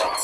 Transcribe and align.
Welcome 0.00 0.16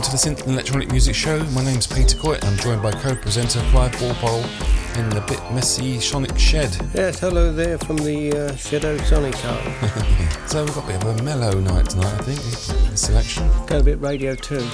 to 0.00 0.10
the 0.10 0.16
Synth 0.16 0.40
and 0.44 0.52
Electronic 0.52 0.90
Music 0.90 1.14
Show. 1.14 1.44
My 1.50 1.62
name's 1.62 1.86
Peter 1.86 2.16
Coit. 2.16 2.42
I'm 2.42 2.56
joined 2.56 2.82
by 2.82 2.92
co-presenter 2.92 3.60
Clive 3.70 4.00
Walpole 4.00 4.42
in 4.96 5.08
the 5.10 5.20
bit 5.22 5.40
messy 5.52 5.98
Sonic 5.98 6.38
Shed. 6.38 6.76
Yes, 6.94 7.18
hello 7.18 7.52
there 7.52 7.78
from 7.78 7.96
the 7.96 8.32
uh, 8.32 8.56
Shadow 8.56 8.96
Sonic 8.98 9.34
Home. 9.36 9.74
So 10.46 10.62
we've 10.64 10.74
got 10.74 10.84
a 10.84 10.86
bit 10.86 11.02
of 11.02 11.20
a 11.20 11.22
mellow 11.22 11.58
night 11.58 11.90
tonight, 11.90 12.12
I 12.12 12.22
think, 12.22 12.38
the 12.90 12.96
selection. 12.96 13.50
Go 13.66 13.78
a 13.78 13.82
bit 13.82 14.00
radio 14.00 14.34
too. 14.34 14.64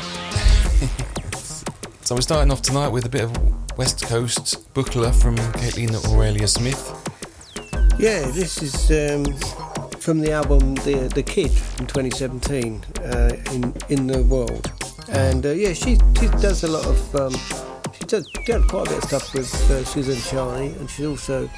So 2.02 2.16
we're 2.16 2.22
starting 2.22 2.50
off 2.50 2.60
tonight 2.60 2.88
with 2.88 3.04
a 3.04 3.08
bit 3.08 3.22
of 3.22 3.78
West 3.78 4.04
Coast 4.04 4.74
Buchla 4.74 5.14
from 5.14 5.36
Kaitlyn 5.36 5.94
Aurelia 6.12 6.48
Smith. 6.48 6.82
Yeah, 8.00 8.28
this 8.32 8.60
is 8.62 8.90
um, 8.90 9.24
from 10.00 10.18
the 10.18 10.32
album 10.32 10.74
The 10.74 11.08
The 11.14 11.22
Kid 11.22 11.52
from 11.52 11.86
2017 11.86 12.82
uh, 13.04 13.30
in 13.52 13.72
in 13.90 14.08
the 14.08 14.24
world, 14.24 14.72
and 15.10 15.46
uh, 15.46 15.50
yeah, 15.50 15.72
she 15.72 15.98
she 16.18 16.26
does 16.42 16.64
a 16.64 16.68
lot 16.68 16.84
of 16.84 17.14
um, 17.14 17.69
does 18.10 18.28
done 18.44 18.66
quite 18.66 18.86
a 18.88 18.90
bit 18.90 18.98
of 18.98 19.04
stuff 19.04 19.34
with 19.34 19.70
uh, 19.70 19.84
Suzanne 19.84 20.16
Ciani, 20.16 20.78
and 20.78 20.90
she's 20.90 21.06
also 21.06 21.48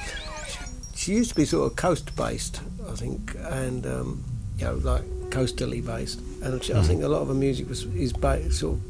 she, 0.47 0.57
she 0.95 1.11
used 1.13 1.29
to 1.31 1.35
be 1.35 1.45
sort 1.45 1.69
of 1.71 1.75
coast 1.75 2.15
based, 2.15 2.61
I 2.89 2.93
think, 2.95 3.35
and 3.49 3.85
um, 3.85 4.23
you 4.57 4.65
know 4.65 4.75
like 4.75 5.01
coastally 5.31 5.81
based, 5.85 6.19
and 6.43 6.63
she, 6.63 6.73
I 6.73 6.83
think 6.83 7.01
a 7.03 7.07
lot 7.07 7.21
of 7.23 7.27
her 7.29 7.33
music 7.33 7.67
was 7.67 7.85
is 7.95 8.13
ba- 8.13 8.51
sort 8.51 8.77
of 8.77 8.81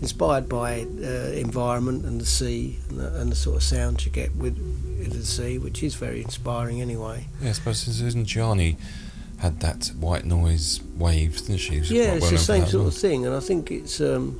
inspired 0.00 0.48
by 0.48 0.82
uh, 1.02 1.32
environment 1.34 2.04
and 2.04 2.20
the 2.20 2.26
sea 2.26 2.78
and 2.88 3.00
the, 3.00 3.20
and 3.20 3.32
the 3.32 3.36
sort 3.36 3.56
of 3.56 3.62
sound 3.64 4.04
you 4.06 4.12
get 4.12 4.34
with, 4.36 4.56
the 5.12 5.24
sea, 5.24 5.58
which 5.58 5.82
is 5.82 5.94
very 5.96 6.22
inspiring 6.22 6.80
anyway. 6.80 7.26
Yeah, 7.40 7.48
I 7.48 7.52
suppose 7.52 7.78
Suzanne 7.80 8.24
Ciani 8.26 8.76
had 9.38 9.58
that 9.60 9.88
white 9.98 10.24
noise 10.24 10.80
waves, 10.96 11.42
didn't 11.42 11.60
she? 11.60 11.82
She 11.82 11.98
Yeah, 11.98 12.10
quite 12.10 12.16
it's 12.18 12.30
the 12.30 12.38
same 12.38 12.62
sort 12.66 12.74
well. 12.74 12.86
of 12.88 12.94
thing, 12.94 13.26
and 13.26 13.34
I 13.34 13.40
think 13.40 13.72
it's 13.72 14.00
um, 14.00 14.38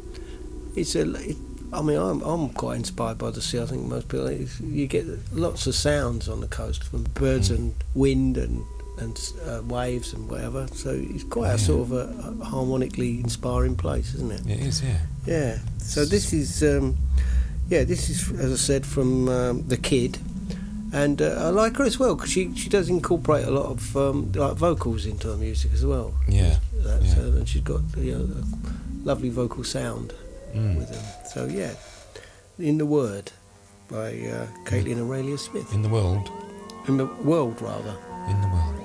it's 0.76 0.94
a. 0.94 1.12
It, 1.14 1.36
I 1.72 1.82
mean, 1.82 1.98
I'm 1.98 2.22
I'm 2.22 2.48
quite 2.50 2.76
inspired 2.76 3.18
by 3.18 3.30
the 3.30 3.42
sea. 3.42 3.60
I 3.60 3.66
think 3.66 3.86
most 3.86 4.08
people 4.08 4.30
you 4.32 4.86
get 4.86 5.06
lots 5.32 5.66
of 5.66 5.74
sounds 5.74 6.28
on 6.28 6.40
the 6.40 6.48
coast 6.48 6.84
from 6.84 7.04
birds 7.14 7.50
Mm. 7.50 7.56
and 7.56 7.74
wind 7.94 8.36
and 8.38 8.64
and 8.98 9.16
uh, 9.46 9.62
waves 9.68 10.12
and 10.12 10.28
whatever. 10.28 10.66
So 10.74 10.90
it's 10.90 11.24
quite 11.24 11.48
Yeah. 11.48 11.54
a 11.54 11.58
sort 11.58 11.80
of 11.82 11.92
a, 11.92 12.40
a 12.40 12.44
harmonically 12.44 13.20
inspiring 13.20 13.76
place, 13.76 14.14
isn't 14.14 14.32
it? 14.32 14.46
It 14.46 14.60
is, 14.66 14.82
yeah. 14.82 14.98
Yeah. 15.26 15.58
So 15.78 16.04
this 16.04 16.32
is, 16.32 16.62
um, 16.64 16.96
yeah, 17.68 17.84
this 17.84 18.10
is 18.10 18.28
as 18.40 18.52
I 18.52 18.56
said 18.56 18.84
from 18.86 19.28
um, 19.28 19.68
the 19.68 19.76
kid, 19.76 20.18
and 20.92 21.20
uh, 21.22 21.34
I 21.46 21.50
like 21.50 21.76
her 21.76 21.84
as 21.84 21.98
well 22.00 22.16
because 22.16 22.30
she 22.32 22.52
she 22.56 22.68
does 22.70 22.88
incorporate 22.88 23.44
a 23.46 23.50
lot 23.52 23.66
of 23.66 23.96
um, 23.96 24.32
like 24.32 24.54
vocals 24.56 25.06
into 25.06 25.28
her 25.28 25.36
music 25.36 25.72
as 25.74 25.84
well. 25.84 26.14
Yeah. 26.26 26.58
Yeah. 26.82 26.90
uh, 27.18 27.36
and 27.38 27.48
she's 27.48 27.62
got 27.62 27.82
you 27.98 28.12
know, 28.14 28.24
a 28.24 29.06
lovely 29.06 29.28
vocal 29.28 29.62
sound 29.64 30.12
Mm. 30.54 30.76
with 30.76 30.90
them. 30.90 31.02
So 31.26 31.46
yeah, 31.46 31.74
in 32.58 32.78
the 32.78 32.86
word 32.86 33.32
by 33.88 34.10
uh, 34.28 34.46
Kaitlyn 34.64 34.98
Aurelia 34.98 35.38
Smith. 35.38 35.72
In 35.72 35.82
the 35.82 35.88
world. 35.88 36.30
In 36.88 36.96
the 36.96 37.06
world, 37.06 37.60
rather. 37.60 37.96
In 38.28 38.40
the 38.40 38.48
world. 38.48 38.77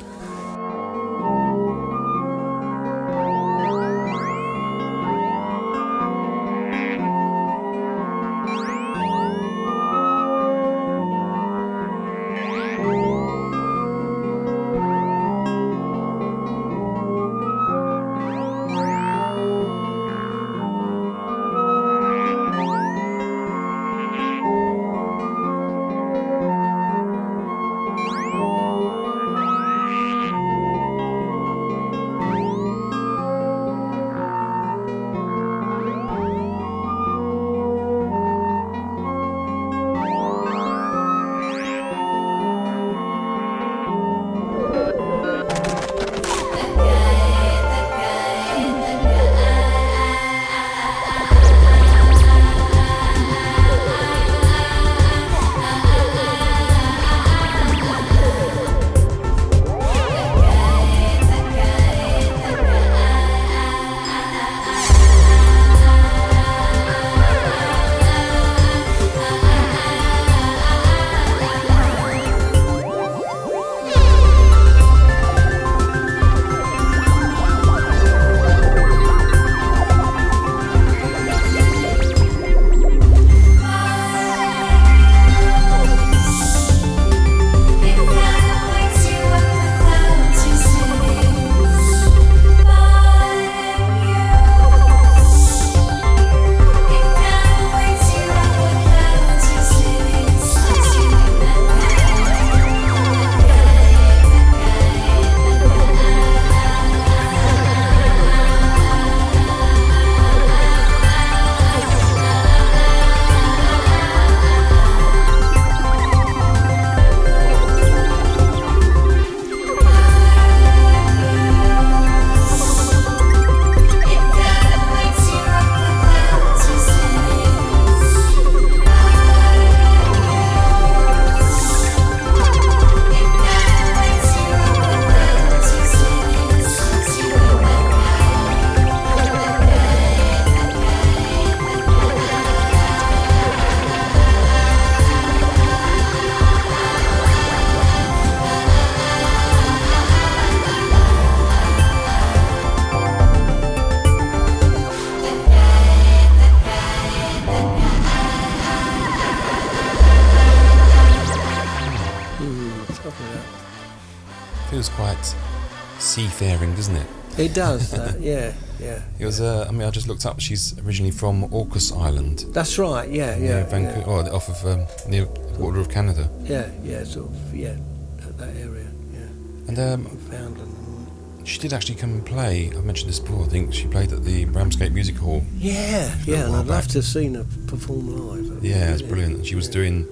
Does 167.53 167.91
that, 167.91 168.19
yeah, 168.19 168.53
yeah. 168.79 169.01
It 169.19 169.25
was. 169.25 169.39
Uh, 169.41 169.65
I 169.67 169.71
mean, 169.71 169.83
I 169.87 169.91
just 169.91 170.07
looked 170.07 170.25
up. 170.25 170.39
She's 170.39 170.77
originally 170.79 171.11
from 171.11 171.47
Orcas 171.49 171.91
Island, 171.95 172.45
That's 172.51 172.77
right, 172.77 173.09
yeah, 173.09 173.37
yeah. 173.37 173.63
Vancouver, 173.65 174.09
or 174.09 174.33
off 174.33 174.49
of 174.49 174.65
um, 174.65 174.85
near 175.09 175.25
the 175.25 175.57
border 175.59 175.79
of 175.79 175.89
Canada. 175.89 176.29
Yeah, 176.43 176.69
yeah, 176.83 176.99
yeah, 176.99 177.03
sort 177.03 177.29
of, 177.29 177.55
yeah, 177.55 177.75
that, 178.17 178.37
that 178.37 178.55
area, 178.57 178.87
yeah. 179.13 179.67
And 179.67 179.79
um, 179.79 180.03
Newfoundland. 180.03 181.07
she 181.47 181.59
did 181.59 181.73
actually 181.73 181.95
come 181.95 182.11
and 182.13 182.25
play. 182.25 182.71
I've 182.75 182.85
mentioned 182.85 183.09
this 183.09 183.19
before. 183.19 183.45
I 183.45 183.47
think 183.47 183.73
she 183.73 183.87
played 183.87 184.11
at 184.11 184.23
the 184.23 184.45
Ramsgate 184.45 184.91
Music 184.91 185.15
Hall. 185.17 185.43
Yeah, 185.57 186.13
yeah, 186.25 186.45
and 186.45 186.55
I'd 186.55 186.65
love 186.67 186.87
to 186.89 186.97
have 186.99 187.05
seen 187.05 187.35
her 187.35 187.45
perform 187.67 188.07
live. 188.29 188.63
Yeah, 188.63 188.91
it's 188.91 189.01
brilliant. 189.01 189.45
She 189.45 189.55
was 189.55 189.67
doing 189.69 190.07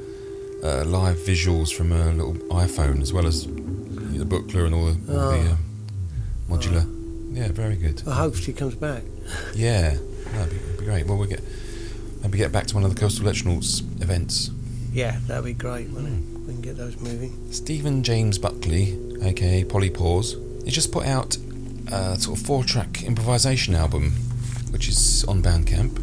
uh, 0.64 0.84
live 0.86 1.18
visuals 1.18 1.74
from 1.74 1.90
her 1.92 2.14
little 2.14 2.36
iPhone 2.52 3.02
as 3.02 3.12
well 3.14 3.26
as 3.26 3.46
the 3.46 4.26
Buchla 4.26 4.66
and 4.68 4.76
all 4.76 4.86
the, 4.94 5.18
all 5.20 5.32
the 5.32 5.38
Oh. 5.50 5.52
um, 5.52 5.58
modular. 6.50 6.91
Yeah, 7.42 7.52
very 7.54 7.76
good. 7.76 8.04
I 8.06 8.14
hope 8.14 8.36
she 8.36 8.54
comes 8.54 8.76
back. 8.76 9.02
Yeah, 9.56 9.98
that'd 10.34 10.52
be, 10.52 10.58
that'd 10.58 10.78
be 10.78 10.86
great. 10.86 11.08
Well, 11.08 11.18
we 11.18 11.26
get 11.26 11.42
maybe 12.22 12.38
get 12.38 12.52
back 12.52 12.68
to 12.68 12.76
one 12.76 12.84
of 12.84 12.94
the 12.94 13.00
Coastal 13.02 13.26
Electronauts 13.26 13.82
events. 14.00 14.52
Yeah, 14.94 15.18
that'd 15.26 15.46
be 15.46 15.54
great, 15.54 15.90
wouldn't 15.90 16.14
it? 16.14 16.40
We 16.42 16.54
can 16.54 16.62
get 16.62 16.78
those 16.78 17.00
moving. 17.00 17.52
Stephen 17.52 18.04
James 18.04 18.38
Buckley, 18.38 18.96
aka 19.24 19.64
Polypores, 19.64 20.36
he 20.64 20.70
just 20.70 20.92
put 20.92 21.08
out 21.08 21.36
a 21.88 22.20
sort 22.20 22.40
of 22.40 22.46
four 22.46 22.64
track 22.64 23.02
improvisation 23.02 23.74
album, 23.74 24.12
which 24.70 24.88
is 24.88 25.26
on 25.26 25.42
Bandcamp. 25.42 25.98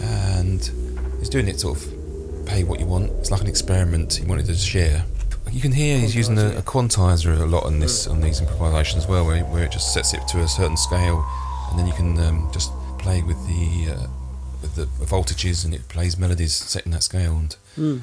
And 0.00 0.70
he's 1.18 1.28
doing 1.28 1.48
it 1.48 1.60
sort 1.60 1.76
of 1.76 2.46
pay 2.46 2.64
what 2.64 2.80
you 2.80 2.86
want. 2.86 3.10
It's 3.18 3.30
like 3.30 3.42
an 3.42 3.46
experiment 3.46 4.14
he 4.14 4.24
wanted 4.24 4.46
to 4.46 4.54
share. 4.54 5.04
You 5.56 5.62
can 5.62 5.72
hear 5.72 5.98
he's 5.98 6.14
using 6.14 6.36
a, 6.38 6.48
a 6.58 6.62
quantizer 6.62 7.40
a 7.40 7.46
lot 7.46 7.64
on 7.64 7.80
this 7.80 8.06
on 8.06 8.20
these 8.20 8.42
improvisations 8.42 9.04
as 9.04 9.08
well, 9.08 9.24
where, 9.24 9.42
where 9.44 9.64
it 9.64 9.72
just 9.72 9.94
sets 9.94 10.12
it 10.12 10.20
to 10.28 10.40
a 10.40 10.48
certain 10.48 10.76
scale, 10.76 11.24
and 11.70 11.78
then 11.78 11.86
you 11.86 11.94
can 11.94 12.18
um, 12.18 12.50
just 12.52 12.70
play 12.98 13.22
with 13.22 13.38
the 13.48 13.92
uh, 13.94 14.06
with 14.60 14.74
the 14.74 14.84
voltages, 15.06 15.64
and 15.64 15.72
it 15.72 15.88
plays 15.88 16.18
melodies 16.18 16.54
set 16.54 16.84
in 16.84 16.92
that 16.92 17.02
scale. 17.02 17.36
And 17.38 17.56
Mm. 17.78 18.00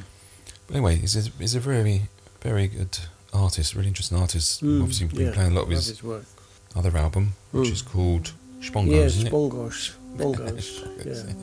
but 0.65 0.75
anyway, 0.77 0.95
he's 0.95 1.15
a, 1.15 1.29
he's 1.37 1.53
a 1.53 1.59
very, 1.59 2.03
very 2.41 2.67
good 2.67 2.97
artist, 3.31 3.75
really 3.75 3.87
interesting 3.89 4.17
artist. 4.17 4.63
Mm, 4.63 4.81
Obviously, 4.81 5.07
been 5.07 5.27
yeah, 5.27 5.33
playing 5.33 5.51
a 5.51 5.55
lot 5.55 5.63
of 5.65 5.69
his 5.69 5.87
his 5.87 6.03
work. 6.03 6.25
other 6.75 6.97
album, 6.97 7.33
which 7.51 7.69
Mm. 7.69 7.73
is 7.73 7.81
called 7.83 8.31
Spongos, 8.61 8.89
Yeah, 8.89 9.27
it? 9.27 9.31
Spongos. 9.31 9.91
Yeah. 11.05 11.33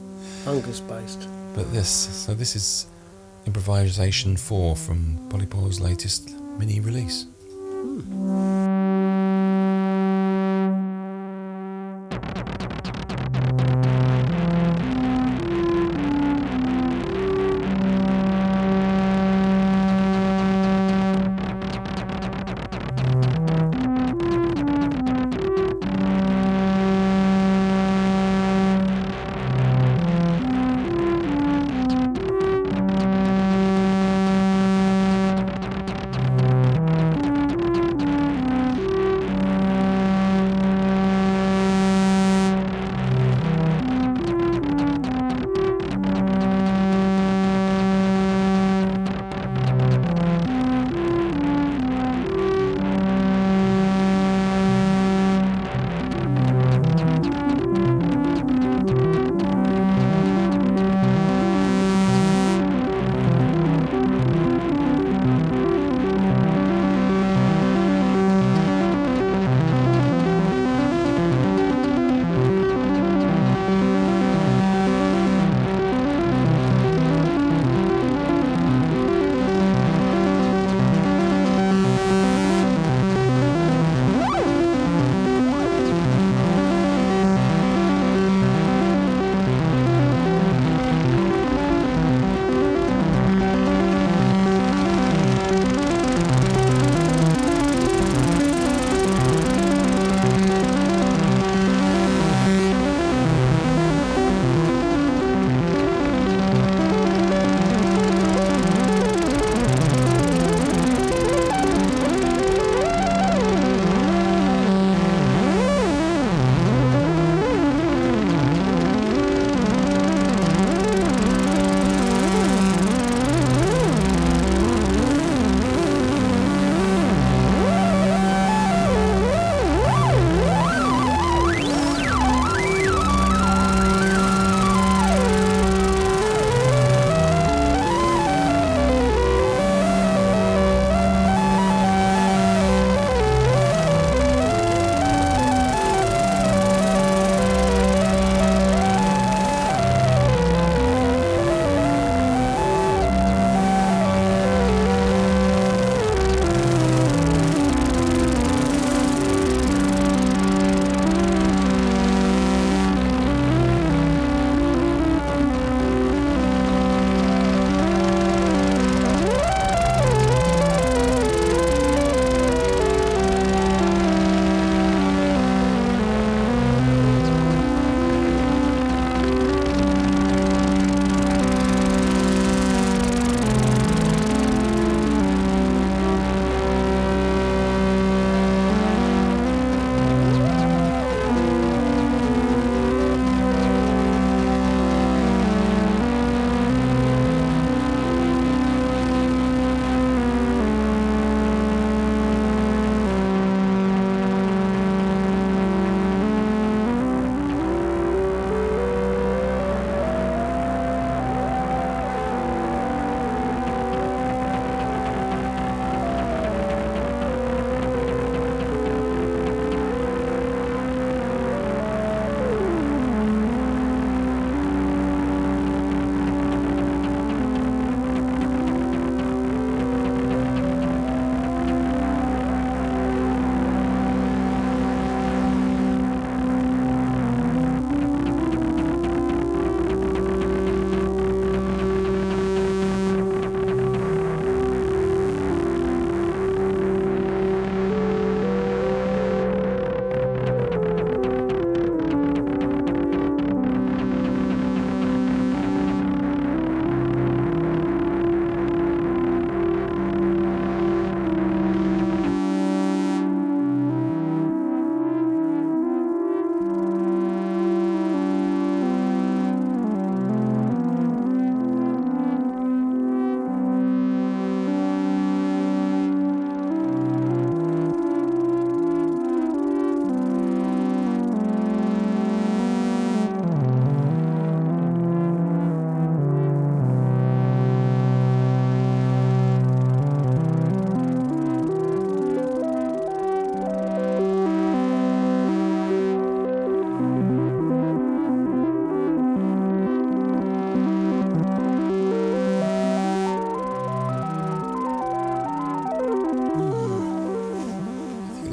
Fungus 0.45 0.81
based. 0.81 1.29
But 1.55 1.73
this, 1.73 1.89
so 1.89 2.35
this 2.35 2.57
is 2.57 2.87
improvisation 3.47 4.37
four 4.37 4.77
from 4.77 5.19
Polypores' 5.29 5.81
latest 5.81 6.31
mini 6.59 6.81
release. 6.81 7.27
Hmm. 7.51 8.50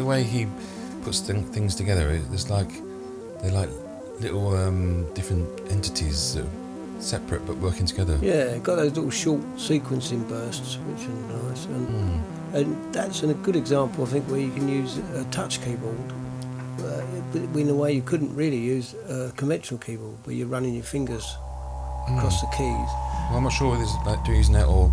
Way 0.07 0.23
he 0.23 0.47
puts 1.03 1.19
th- 1.21 1.43
things 1.55 1.75
together, 1.75 2.09
it's 2.33 2.49
like 2.49 2.69
they're 3.41 3.51
like 3.51 3.69
little 4.19 4.55
um, 4.55 5.05
different 5.13 5.47
entities 5.69 6.33
that 6.35 6.43
are 6.45 7.01
separate 7.01 7.45
but 7.45 7.57
working 7.57 7.85
together. 7.85 8.17
Yeah, 8.21 8.57
got 8.57 8.75
those 8.77 8.95
little 8.95 9.11
short 9.11 9.41
sequencing 9.57 10.27
bursts, 10.27 10.77
which 10.87 11.03
are 11.07 11.49
nice. 11.49 11.65
And, 11.65 11.87
Mm. 11.87 12.21
and 12.55 12.93
that's 12.93 13.21
a 13.23 13.33
good 13.33 13.55
example, 13.55 14.03
I 14.05 14.07
think, 14.07 14.25
where 14.29 14.39
you 14.39 14.51
can 14.51 14.67
use 14.67 14.97
a 15.15 15.23
touch 15.25 15.61
keyboard. 15.63 15.97
Uh, 16.79 17.01
in 17.55 17.69
a 17.69 17.73
way 17.73 17.91
you 17.91 18.01
couldn't 18.01 18.33
really 18.35 18.57
use 18.57 18.93
a 19.09 19.31
conventional 19.35 19.79
keyboard, 19.79 20.15
where 20.25 20.35
you're 20.35 20.47
running 20.47 20.73
your 20.73 20.83
fingers 20.83 21.25
across 22.07 22.39
the 22.41 22.47
keys. 22.47 22.89
Well, 23.29 23.37
I'm 23.37 23.43
not 23.43 23.51
sure 23.53 23.71
whether 23.71 23.83
it's 23.83 23.93
like 24.05 24.25
using 24.27 24.53
that 24.53 24.67
or 24.67 24.89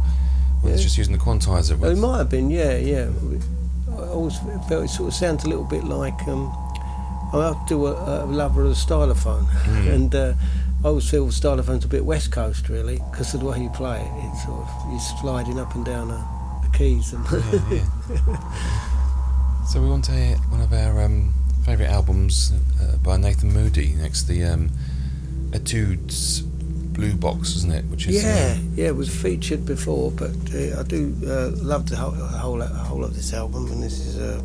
whether 0.61 0.75
it's 0.75 0.83
just 0.83 0.99
using 0.99 1.13
the 1.13 1.21
quantizer. 1.23 1.81
It 1.85 1.97
might 1.99 2.19
have 2.19 2.31
been, 2.31 2.51
yeah, 2.51 2.77
yeah. 2.77 3.07
I 4.15 4.17
always 4.17 4.39
felt 4.69 4.85
it 4.85 4.89
sort 4.91 5.09
of 5.09 5.15
sounds 5.15 5.45
a 5.45 5.49
little 5.49 5.65
bit 5.65 5.83
like 5.85 6.27
um, 6.29 6.47
I 7.33 7.53
do 7.67 7.87
a, 7.87 8.25
a 8.25 8.27
lover 8.27 8.63
of 8.63 8.69
the 8.69 8.75
stylophone, 8.77 9.45
Mm. 9.65 9.93
and 9.95 10.15
uh, 10.15 10.35
I 10.85 10.89
always 10.89 11.11
feel 11.11 11.27
the 11.27 11.33
stylophone's 11.33 11.85
a 11.85 11.89
bit 11.89 12.05
West 12.05 12.31
Coast 12.31 12.69
really 12.69 13.01
because 13.11 13.35
of 13.35 13.41
the 13.41 13.47
way 13.47 13.61
you 13.61 13.71
play 13.71 14.01
it. 14.01 14.25
It's 14.33 14.45
sort 14.45 14.61
of 14.61 14.69
you're 14.91 15.01
sliding 15.21 15.59
up 15.59 15.75
and 15.75 15.85
down 15.85 16.09
the, 16.09 16.23
the 16.63 16.79
keys. 16.79 17.13
And 17.13 17.25
yeah, 17.73 17.85
yeah. 18.11 19.65
so 19.69 19.81
we 19.83 19.89
want 19.89 20.05
to 20.05 20.13
hear 20.13 20.37
one 20.51 20.61
of 20.61 20.73
our 20.73 21.03
um, 21.03 21.33
favourite 21.65 21.91
albums 21.91 22.53
uh, 22.81 22.97
by 22.99 23.17
Nathan 23.17 23.53
Moody. 23.53 23.95
Next, 23.95 24.29
the 24.29 24.45
um, 24.45 24.71
Etudes 25.53 26.43
Blue 26.95 27.15
Box, 27.15 27.57
isn't 27.57 27.73
it? 27.73 27.85
Which 27.87 28.07
is 28.09 28.23
yeah, 28.23 28.57
uh, 28.57 28.63
yeah, 28.75 28.87
it 28.89 28.97
was 28.97 29.09
featured 29.15 29.67
before, 29.67 30.11
but 30.13 30.31
uh, 30.55 30.81
I 30.81 30.83
do 30.85 31.15
uh, 31.27 31.51
love 31.63 31.89
the 31.91 31.97
whole, 31.97 32.13
whole 32.13 32.61
whole 32.63 33.05
of 33.05 33.15
this 33.15 33.33
album, 33.33 33.71
and 33.73 33.83
this 33.83 33.99
is 34.01 34.19
uh, 34.19 34.41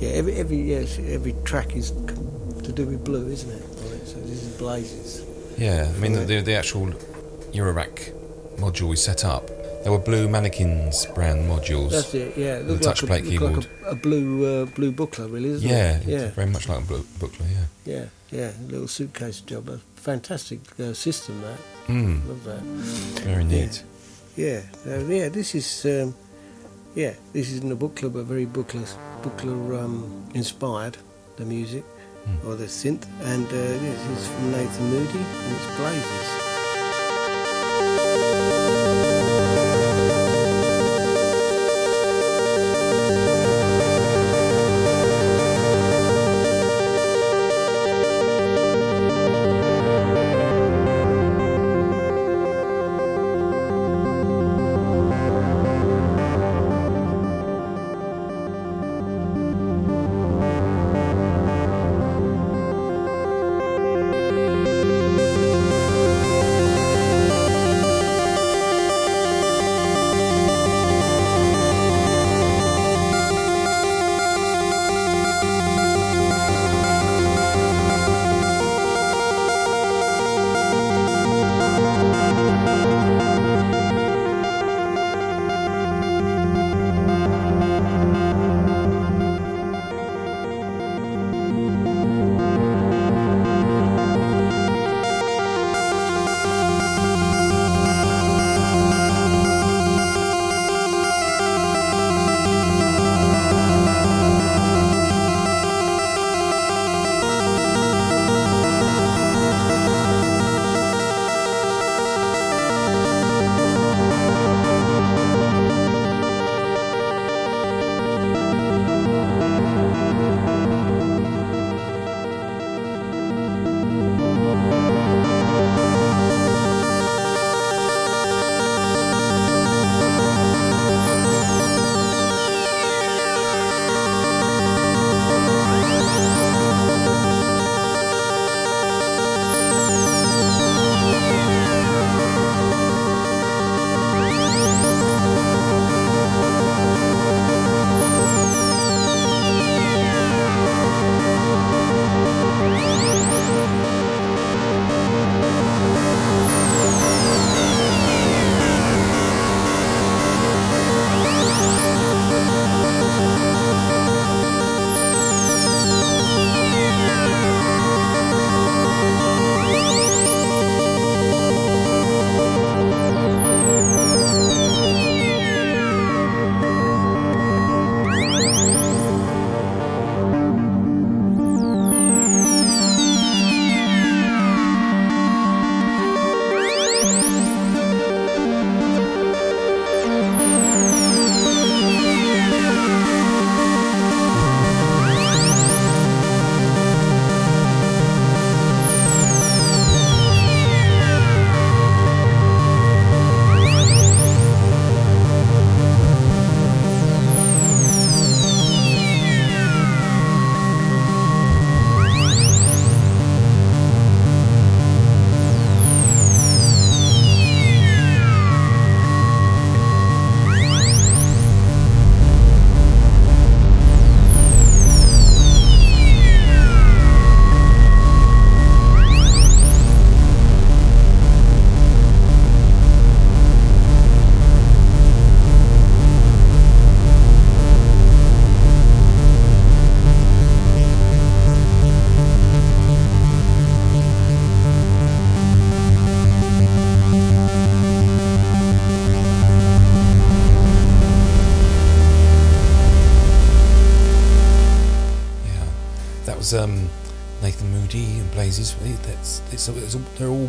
yeah, 0.00 0.10
every 0.10 0.34
every 0.36 0.60
yeah, 0.72 0.84
every 1.14 1.34
track 1.44 1.76
is 1.76 1.90
to 2.64 2.72
do 2.72 2.86
with 2.86 3.04
blue, 3.04 3.26
isn't 3.28 3.50
it? 3.50 3.62
So 4.06 4.16
this 4.20 4.42
is 4.42 4.56
Blazes. 4.58 5.22
yeah. 5.58 5.90
I 5.94 5.98
mean, 6.00 6.12
the, 6.12 6.20
the, 6.24 6.40
the 6.40 6.54
actual 6.54 6.86
Eurorack 7.52 8.12
module 8.58 8.88
we 8.90 8.96
set 8.96 9.24
up, 9.24 9.46
There 9.82 9.92
were 9.92 9.98
Blue 10.10 10.28
Mannequins 10.28 11.06
brand 11.14 11.48
modules. 11.48 11.90
That's 11.92 12.14
it. 12.14 12.36
Yeah, 12.36 12.58
The 12.60 12.78
touch 12.78 13.02
like, 13.02 13.22
plate 13.24 13.24
a, 13.38 13.40
looked 13.44 13.56
like 13.56 13.64
keyboard. 13.70 13.86
a, 13.86 13.90
a 13.90 13.94
blue 13.96 14.62
uh, 14.62 14.66
blue 14.66 14.92
Buchla, 14.92 15.30
really, 15.32 15.50
isn't 15.50 15.68
yeah, 15.68 15.96
it? 15.96 15.98
it's 15.98 16.06
Yeah, 16.08 16.28
very 16.30 16.50
much 16.50 16.68
like 16.68 16.78
a 16.78 16.86
blue 16.86 17.02
Buchla. 17.20 17.44
Yeah. 17.50 17.94
yeah, 17.94 18.04
yeah. 18.30 18.50
A 18.60 18.66
little 18.72 18.88
suitcase 18.88 19.40
job. 19.40 19.68
A 19.68 19.80
fantastic 19.98 20.60
uh, 20.80 20.92
system. 20.94 21.40
That 21.42 21.58
Mm, 21.88 22.28
love 22.28 22.44
that. 22.44 22.62
very 23.24 23.44
neat. 23.44 23.82
Yeah, 24.36 24.60
uh, 24.86 24.98
yeah. 25.08 25.28
This 25.30 25.54
is 25.54 25.84
um, 25.86 26.14
yeah. 26.94 27.14
This 27.32 27.50
isn't 27.52 27.72
a 27.72 27.76
book 27.76 27.96
club, 27.96 28.12
but 28.12 28.24
very 28.26 28.46
Buchla 28.46 28.84
Buchla 29.22 29.84
um, 29.84 30.28
inspired. 30.34 30.96
The 31.36 31.44
music 31.44 31.84
Hmm. 32.26 32.48
or 32.48 32.56
the 32.56 32.66
synth, 32.66 33.04
and 33.22 33.46
uh, 33.46 33.52
this 33.52 34.00
is 34.18 34.26
from 34.28 34.50
Nathan 34.50 34.86
Moody, 34.90 35.18
and 35.44 35.56
it's 35.56 35.66
Blazes. 35.78 36.57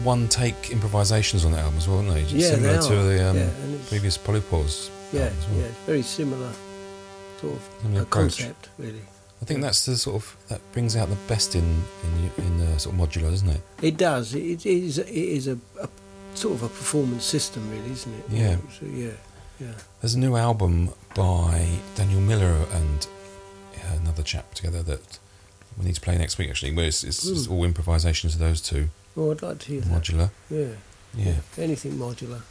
One 0.10 0.28
take 0.28 0.72
improvisations 0.72 1.46
on 1.46 1.52
that 1.54 1.60
album 1.66 1.78
as 1.78 1.88
well, 1.88 1.98
aren't 2.00 2.14
they? 2.16 2.24
Yeah, 2.24 2.50
similar 2.56 2.78
they 2.82 2.88
to 2.88 2.96
the 3.10 3.30
um, 3.30 3.38
Yeah, 3.38 3.50
previous 3.88 4.18
Polypores. 4.18 4.90
Yeah, 5.14 5.20
well. 5.22 5.58
yeah, 5.60 5.66
it's 5.66 5.78
very 5.86 6.02
similar 6.02 6.52
sort 7.42 7.54
of 7.54 7.62
Similar 7.84 8.06
concept, 8.06 8.70
really. 8.78 9.02
I 9.42 9.46
think 9.46 9.62
that's 9.62 9.86
the 9.86 9.96
sort 9.96 10.16
of 10.22 10.36
that 10.50 10.60
brings 10.74 10.96
out 10.96 11.08
the 11.10 11.22
best 11.34 11.56
in 11.56 11.68
in 12.06 12.14
in 12.46 12.52
the 12.62 12.80
sort 12.80 12.96
of 12.96 13.02
modular, 13.02 13.30
doesn't 13.30 13.50
it? 13.58 13.62
It 13.82 13.96
does. 13.98 14.34
It, 14.36 14.66
is. 14.66 14.98
It 14.98 15.08
is 15.38 15.48
a, 15.48 15.58
a 15.86 15.88
sort 16.36 16.54
of 16.58 16.64
a 16.64 16.70
performance 16.70 17.24
system, 17.24 17.62
really, 17.72 17.92
isn't 17.92 18.14
it? 18.20 18.26
Yeah. 18.30 18.58
So, 18.78 18.86
yeah. 19.04 19.18
Yeah. 19.60 19.76
There's 20.02 20.16
a 20.16 20.20
new 20.20 20.36
album 20.36 20.90
by 21.16 21.68
Daniel 21.96 22.22
Miller 22.22 22.56
and 22.80 23.08
another 24.02 24.24
chap 24.24 24.54
together 24.54 24.82
that 24.84 25.20
we 25.78 25.86
need 25.86 25.96
to 25.96 26.02
play 26.02 26.18
next 26.18 26.38
week. 26.38 26.50
Actually, 26.50 26.74
where 26.76 26.88
it's, 26.88 27.04
it's, 27.04 27.26
it's 27.28 27.46
Hmm. 27.46 27.54
all 27.54 27.64
improvisations 27.66 28.34
of 28.36 28.40
those 28.40 28.62
two 28.62 28.90
Oh, 29.18 29.32
I'd 29.32 29.42
like 29.42 29.60
to 29.60 29.68
hear 29.68 29.82
that. 29.82 30.02
modular. 30.02 30.30
Yeah. 30.50 30.68
Yeah, 31.16 31.34
Anything 31.58 31.94
modular 31.94 32.42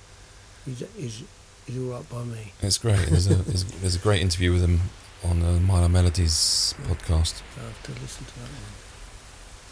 is 0.66 0.82
is 0.98 1.22
is 1.68 1.78
all 1.78 1.94
right 1.94 2.08
by 2.10 2.24
me. 2.24 2.52
it's 2.60 2.78
great. 2.78 3.06
There's 3.08 3.28
a 3.28 3.36
there's, 3.36 3.64
there's 3.64 3.94
a 3.94 4.00
great 4.00 4.20
interview 4.20 4.52
with 4.52 4.62
them 4.62 4.80
on 5.24 5.40
the 5.40 5.60
Milo 5.60 5.86
Melodies 5.88 6.74
podcast. 6.88 7.42
I 7.56 7.62
have 7.66 7.82
to 7.84 7.92
listen 8.02 8.24
to 8.26 8.34
that 8.34 8.48
one. 8.50 8.74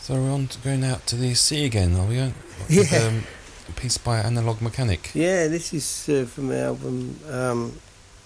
So 0.01 0.15
we're 0.15 0.31
on 0.31 0.47
to 0.47 0.59
going 0.61 0.85
out 0.85 1.05
to 1.09 1.17
the 1.17 1.35
sea 1.35 1.65
again, 1.65 1.97
are 1.97 2.07
we? 2.07 2.17
With, 2.21 2.93
Yeah. 2.93 2.99
um, 3.09 3.25
a 3.69 3.73
piece 3.73 3.99
by 3.99 4.19
Analog 4.21 4.63
Mechanic. 4.63 5.11
Yeah, 5.15 5.49
this 5.49 5.75
is 5.75 6.09
uh, 6.09 6.25
from 6.27 6.47
the 6.49 6.61
album 6.63 7.19
um, 7.29 7.73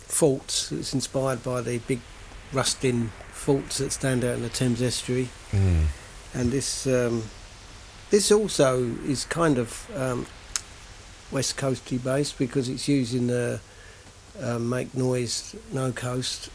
Forts. 0.06 0.70
It's 0.72 0.92
inspired 0.92 1.42
by 1.42 1.62
the 1.62 1.78
big 1.78 2.00
rusting 2.52 3.10
forts 3.32 3.78
that 3.78 3.92
stand 3.92 4.24
out 4.24 4.34
in 4.36 4.42
the 4.42 4.50
Thames 4.50 4.82
estuary. 4.82 5.30
Mm. 5.52 5.84
and 6.34 6.52
this 6.52 6.86
um, 6.86 7.22
this 8.10 8.30
also 8.32 8.84
is 9.06 9.24
kind 9.24 9.58
of 9.58 9.90
um, 9.96 10.26
west 11.30 11.56
coasty 11.56 12.02
based 12.02 12.38
because 12.38 12.68
it's 12.68 12.88
using 12.88 13.26
the 13.28 13.60
uh, 14.42 14.58
make 14.58 14.94
noise 14.94 15.54
no 15.72 15.92
coast 15.92 16.50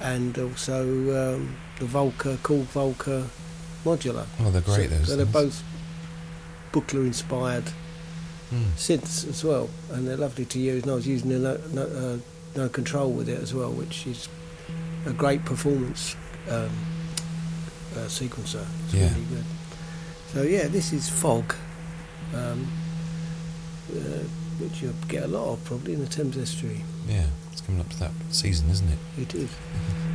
and 0.00 0.38
also 0.38 0.82
um, 1.34 1.56
the 1.78 1.84
Volca 1.84 2.38
cool 2.42 2.64
Volca 2.74 3.26
modular. 3.84 4.26
Oh, 4.40 4.50
they're 4.50 4.60
great. 4.62 4.88
So, 4.90 4.96
those 4.96 5.08
so 5.08 5.16
they're 5.16 5.26
both 5.26 5.62
Buchla 6.72 7.06
inspired 7.06 7.64
Mm. 8.50 8.64
synths 8.78 9.28
as 9.28 9.44
well, 9.44 9.68
and 9.92 10.08
they're 10.08 10.16
lovely 10.16 10.46
to 10.46 10.58
use. 10.58 10.82
And 10.82 10.92
I 10.92 10.94
was 10.94 11.06
using 11.06 11.28
the 11.28 11.38
no, 11.38 11.60
no, 11.70 11.82
uh, 11.82 12.16
no 12.56 12.68
control 12.70 13.12
with 13.12 13.28
it 13.28 13.38
as 13.42 13.52
well, 13.52 13.70
which 13.70 14.06
is 14.06 14.26
a 15.04 15.12
great 15.12 15.44
performance 15.44 16.16
um, 16.48 16.70
uh, 17.94 18.08
sequencer. 18.08 18.64
It's 18.86 18.94
Yeah. 18.94 19.10
really 19.12 19.26
good. 19.26 19.44
So 20.32 20.42
yeah, 20.42 20.68
this 20.68 20.92
is 20.92 21.08
Fog, 21.08 21.54
um, 22.34 22.68
uh, 23.90 24.24
which 24.60 24.82
you 24.82 24.94
get 25.08 25.24
a 25.24 25.26
lot 25.26 25.52
of 25.52 25.64
probably 25.64 25.94
in 25.94 26.00
the 26.00 26.06
Thames 26.06 26.36
estuary. 26.36 26.84
Yeah, 27.08 27.26
it's 27.50 27.62
coming 27.62 27.80
up 27.80 27.88
to 27.88 27.98
that 28.00 28.10
season, 28.30 28.68
isn't 28.68 28.88
it? 28.88 28.98
It 29.18 29.34
is. 29.34 29.50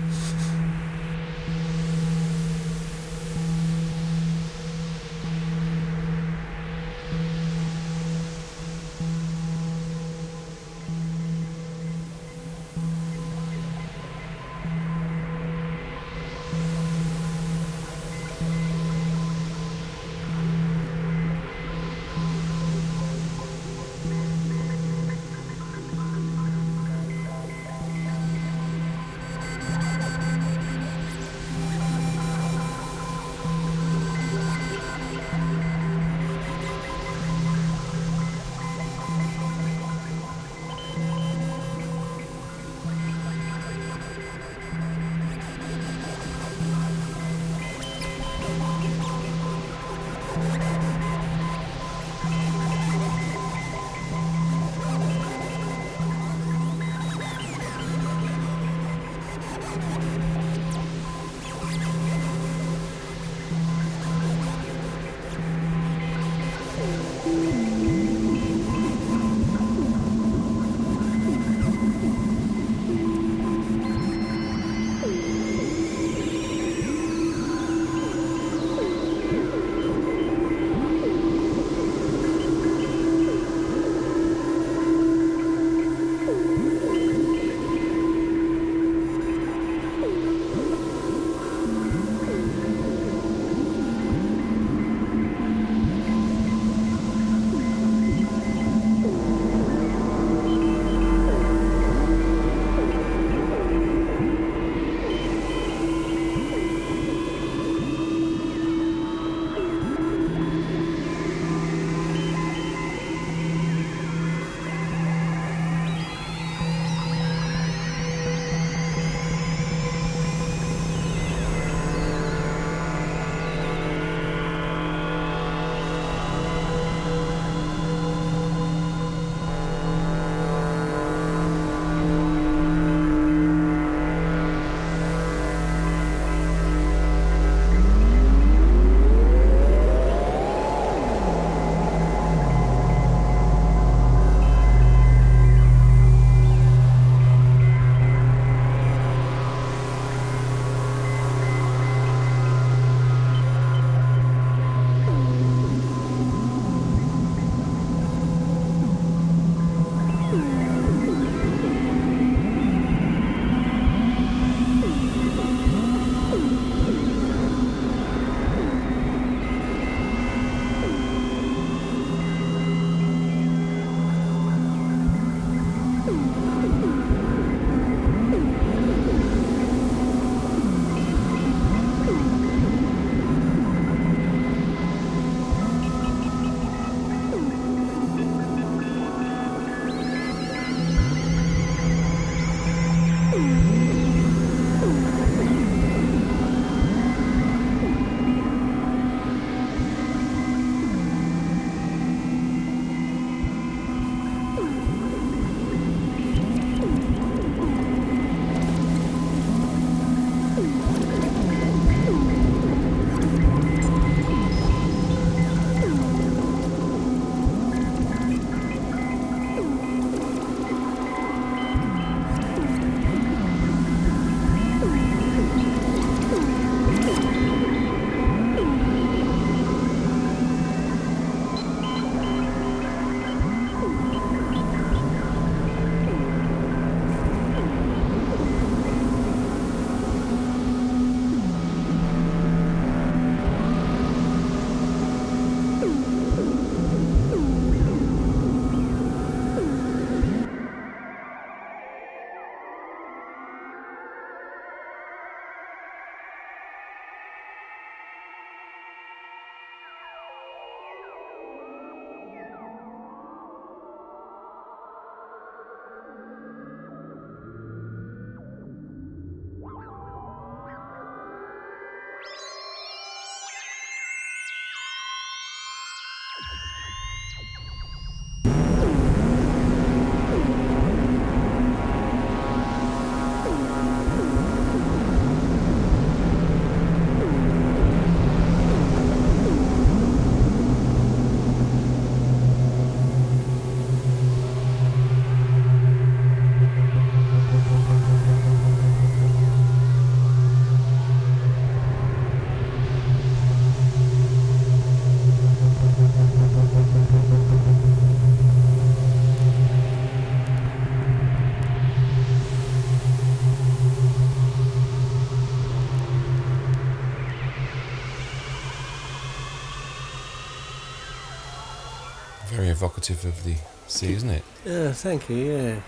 evocative 323.10 323.26
of 323.26 323.44
the 323.44 323.56
sea, 323.88 324.14
isn't 324.14 324.30
it? 324.30 324.44
Yeah, 324.66 324.92
thank 324.94 325.30
you. 325.30 325.36
Yeah, 325.38 325.80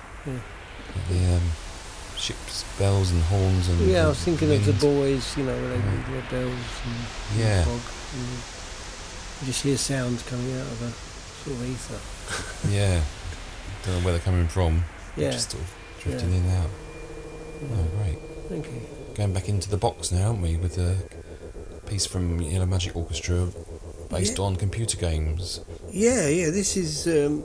The 1.09 1.35
um, 1.35 1.41
ship's 2.17 2.63
bells 2.77 3.11
and 3.11 3.21
horns 3.23 3.67
and 3.69 3.79
yeah. 3.87 4.05
I 4.05 4.07
was 4.09 4.19
thinking 4.23 4.51
of 4.51 4.65
the 4.65 4.73
buoys, 4.73 5.37
you 5.37 5.43
know, 5.43 5.53
when 5.53 5.69
they 5.69 5.77
Yeah. 5.77 6.11
their 6.11 6.21
bells 6.31 6.65
and 6.85 7.39
Yeah. 7.39 7.63
fog, 7.63 7.81
and 8.13 8.27
you 9.41 9.45
just 9.47 9.61
hear 9.63 9.77
sounds 9.77 10.23
coming 10.23 10.53
out 10.55 10.67
of 10.67 10.81
a 10.81 10.91
sort 11.43 11.57
of 11.57 11.69
ether. 11.69 11.99
Yeah. 12.69 13.01
Don't 13.85 13.99
know 13.99 14.05
where 14.05 14.13
they're 14.13 14.21
coming 14.21 14.47
from. 14.47 14.83
Yeah, 15.15 15.31
Just 15.31 15.51
sort 15.51 15.63
of 15.63 15.69
drifting 16.01 16.31
Yeah. 16.31 16.37
in 16.37 16.43
and 16.43 16.51
out. 16.63 16.69
yeah. 17.61 17.77
Oh, 17.77 17.97
great. 18.03 18.17
thank 18.49 18.65
you. 18.65 18.81
Going 19.15 19.33
back 19.33 19.47
into 19.47 19.69
the 19.69 19.77
box 19.77 20.11
now, 20.11 20.27
aren't 20.29 20.41
we, 20.41 20.57
with 20.57 20.75
the 20.75 20.95
piece 21.89 22.05
from 22.05 22.41
Yellow 22.41 22.65
Magic 22.65 22.95
Orchestra 22.95 23.47
based 24.09 24.37
Yeah. 24.37 24.45
on 24.45 24.55
computer 24.55 24.97
games. 24.97 25.59
Yeah, 25.91 26.27
yeah. 26.27 26.49
This 26.51 26.75
is 26.77 27.07
um, 27.07 27.43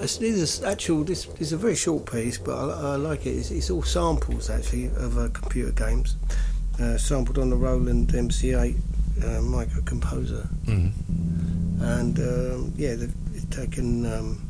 it's- 0.00 0.62
actual. 0.62 1.04
This 1.04 1.26
is 1.38 1.52
a 1.52 1.56
very 1.56 1.76
short 1.76 2.10
piece, 2.10 2.38
but 2.38 2.56
I, 2.56 2.92
I 2.92 2.96
like 2.96 3.26
it. 3.26 3.30
It's, 3.36 3.50
it's 3.50 3.70
all 3.70 3.82
samples 3.82 4.50
actually 4.50 4.86
of 4.86 5.18
uh, 5.18 5.28
computer 5.32 5.72
games, 5.72 6.16
uh, 6.80 6.96
sampled 6.98 7.38
on 7.38 7.50
the 7.50 7.56
Roland 7.56 8.08
MC8 8.12 8.76
uh, 8.76 9.24
microcomposer, 9.42 10.48
Mm. 10.66 10.92
and 11.82 12.18
um, 12.18 12.72
yeah, 12.76 12.94
they've, 12.94 13.14
they've 13.32 13.50
taken 13.50 14.06
um, 14.06 14.40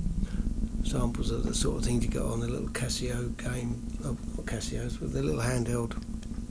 samples 0.84 1.30
of 1.30 1.44
the 1.44 1.54
sort 1.54 1.78
of 1.78 1.84
things 1.84 2.04
you 2.04 2.10
got 2.10 2.26
on 2.26 2.40
the 2.40 2.46
little 2.48 2.68
Casio 2.68 3.36
game, 3.36 3.82
oh, 4.04 4.16
not 4.36 4.46
Casios, 4.46 4.98
but 5.00 5.12
the 5.12 5.22
little 5.22 5.40
handheld 5.40 5.94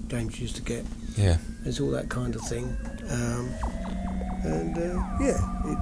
games 0.10 0.38
you 0.38 0.44
used 0.44 0.56
to 0.58 0.62
get. 0.62 0.86
Yeah. 1.18 1.38
it's 1.66 1.80
all 1.80 1.92
that 1.92 2.10
kind 2.10 2.36
of 2.36 2.42
thing. 2.42 2.76
Um, 3.10 3.50
and 4.44 4.78
uh, 4.78 5.04
yeah, 5.22 5.38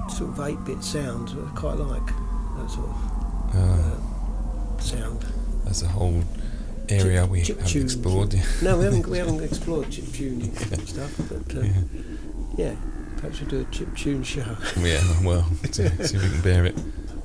it's 0.06 0.18
sort 0.18 0.30
of 0.30 0.40
8 0.40 0.64
bit 0.64 0.82
sounds, 0.82 1.32
I 1.32 1.54
quite 1.58 1.78
like 1.78 2.06
that 2.06 2.70
sort 2.70 2.88
of 2.88 3.54
Uh, 3.54 3.58
uh, 3.58 4.80
sound. 4.80 5.24
that's 5.64 5.82
a 5.82 5.88
whole 5.88 6.22
area 6.88 7.24
we 7.26 7.42
chip 7.42 7.56
haven't 7.58 7.72
tune. 7.72 7.82
explored. 7.82 8.34
No, 8.62 8.78
we 8.78 8.84
haven't, 8.84 9.06
we 9.06 9.18
haven't 9.18 9.42
explored 9.42 9.90
chip 9.90 10.06
tuning 10.12 10.54
stuff, 10.86 11.12
but 11.28 11.56
uh, 11.56 11.60
yeah. 11.60 11.72
yeah, 12.56 12.74
perhaps 13.16 13.40
we'll 13.40 13.50
do 13.50 13.60
a 13.60 13.64
chip 13.74 13.94
tune 13.96 14.22
show. 14.22 14.56
yeah, 14.80 15.00
well, 15.22 15.46
see, 15.70 15.88
see 15.88 16.16
if 16.16 16.22
we 16.22 16.30
can 16.30 16.40
bear 16.42 16.64
it. 16.66 16.76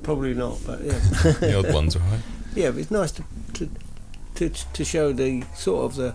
Probably 0.03 0.33
not, 0.33 0.59
but 0.65 0.81
yeah. 0.81 0.91
The 1.39 1.57
odd 1.57 1.73
ones, 1.73 1.97
right? 1.97 2.19
yeah, 2.55 2.71
but 2.71 2.79
it's 2.79 2.91
nice 2.91 3.11
to, 3.13 3.23
to, 3.53 3.69
to, 4.35 4.49
to 4.49 4.83
show 4.85 5.13
the 5.13 5.43
sort 5.55 5.85
of 5.85 5.95
the, 5.95 6.13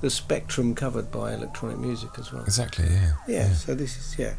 the 0.00 0.10
spectrum 0.10 0.74
covered 0.74 1.12
by 1.12 1.32
electronic 1.34 1.78
music 1.78 2.10
as 2.18 2.32
well. 2.32 2.42
Exactly, 2.42 2.86
yeah. 2.90 3.12
Yeah, 3.28 3.52
so 3.52 3.74
this 3.76 3.96
is 3.96 4.18
yeah, 4.18 4.34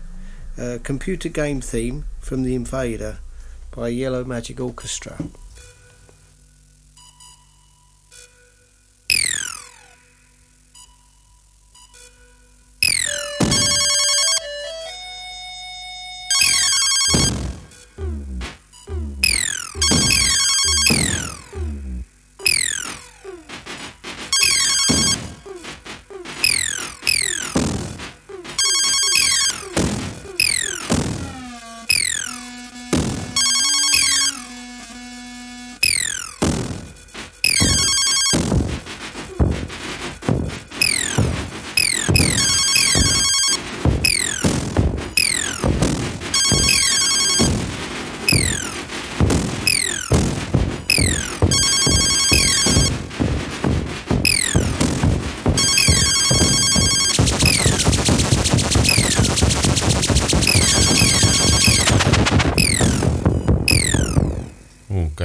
computer 0.83 1.29
game 1.29 1.61
theme 1.61 2.05
from 2.19 2.43
the 2.43 2.55
Invader 2.55 3.19
by 3.71 3.87
Yellow 3.87 4.23
Magic 4.23 4.59
Orchestra. 4.59 5.17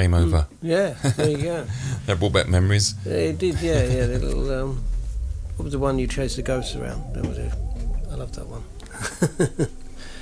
Game 0.06 0.14
over. 0.14 0.46
Yeah, 0.62 0.90
there 1.16 1.30
you 1.30 1.38
go. 1.38 1.66
That 2.06 2.20
brought 2.20 2.32
back 2.32 2.48
memories. 2.48 2.94
Yeah, 3.04 3.12
it 3.14 3.38
did, 3.38 3.60
yeah, 3.60 3.82
yeah. 3.82 4.06
The 4.06 4.18
little 4.20 4.52
um, 4.62 4.84
what 5.56 5.64
was 5.64 5.72
the 5.72 5.80
one 5.80 5.98
you 5.98 6.06
chased 6.06 6.36
the 6.36 6.42
ghosts 6.42 6.76
around? 6.76 7.12
That 7.14 7.26
was 7.26 7.38
it. 7.38 7.52
I 8.08 8.14
love 8.14 8.32
that 8.36 8.46
one. 8.46 8.62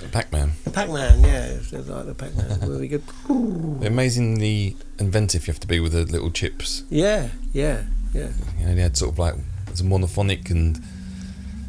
Pac-Man. 0.13 0.53
Pac-Man, 0.73 1.21
yeah, 1.21 1.45
it 1.49 1.71
was 1.71 1.87
like 1.91 2.07
the 2.07 2.15
Pac-Man. 2.15 2.61
Really 2.67 2.89
good. 2.89 3.03
Amazingly 3.29 4.75
inventive 4.99 5.47
you 5.47 5.53
have 5.53 5.61
to 5.61 5.67
be 5.67 5.81
with 5.81 5.93
the 5.93 6.07
little 6.07 6.31
chips. 6.31 6.85
Yeah, 6.89 7.29
yeah, 7.53 7.83
yeah. 8.15 8.31
You 8.59 8.67
know, 8.67 8.75
they 8.75 8.81
had 8.81 8.97
sort 8.97 9.13
of 9.13 9.19
like 9.19 9.35
it 9.35 9.71
was 9.71 9.83
monophonic 9.83 10.51
and 10.51 10.79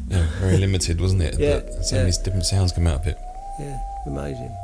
you 0.08 0.16
know, 0.16 0.26
very 0.40 0.56
limited, 0.56 1.02
wasn't 1.02 1.20
it? 1.20 1.38
Yeah, 1.38 1.58
But 1.60 1.84
so 1.84 1.96
yeah. 1.96 2.02
many 2.04 2.16
different 2.24 2.46
sounds 2.46 2.72
come 2.72 2.86
out 2.86 3.00
of 3.00 3.06
it. 3.08 3.18
Yeah, 3.60 3.78
amazing. 4.06 4.56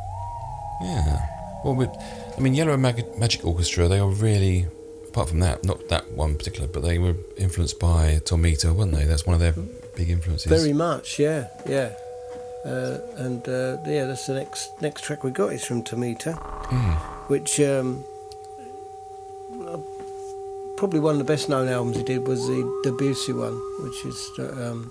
Yeah. 0.80 1.26
Well, 1.64 1.74
with, 1.74 1.90
I 2.36 2.40
mean, 2.40 2.54
Yellow 2.54 2.76
Mag- 2.76 3.18
Magic 3.18 3.44
Orchestra, 3.44 3.88
they 3.88 3.98
are 3.98 4.08
really, 4.08 4.66
apart 5.08 5.28
from 5.28 5.40
that, 5.40 5.64
not 5.64 5.88
that 5.88 6.10
one 6.12 6.36
particular, 6.36 6.66
but 6.66 6.82
they 6.82 6.98
were 6.98 7.14
influenced 7.36 7.78
by 7.78 8.20
Tomita, 8.24 8.74
weren't 8.74 8.92
they? 8.92 9.04
That's 9.04 9.26
one 9.26 9.34
of 9.34 9.40
their 9.40 9.52
big 9.96 10.08
influences. 10.10 10.46
Very 10.50 10.72
much, 10.72 11.18
yeah, 11.18 11.48
yeah. 11.68 11.92
Uh, 12.64 12.98
and 13.16 13.46
uh, 13.48 13.76
yeah, 13.86 14.04
that's 14.06 14.26
the 14.26 14.34
next 14.34 14.70
next 14.80 15.02
track 15.02 15.24
we 15.24 15.30
got 15.32 15.52
is 15.52 15.64
from 15.64 15.82
Tomita, 15.82 16.34
Mm. 16.70 16.96
which 17.28 17.58
um, 17.60 18.04
probably 20.76 21.00
one 21.00 21.12
of 21.14 21.18
the 21.18 21.24
best 21.24 21.48
known 21.48 21.68
albums 21.68 21.96
he 21.96 22.02
did 22.04 22.26
was 22.26 22.46
the 22.46 22.80
Debussy 22.84 23.32
one, 23.32 23.60
which 23.82 24.04
is. 24.04 24.30
Um, 24.38 24.90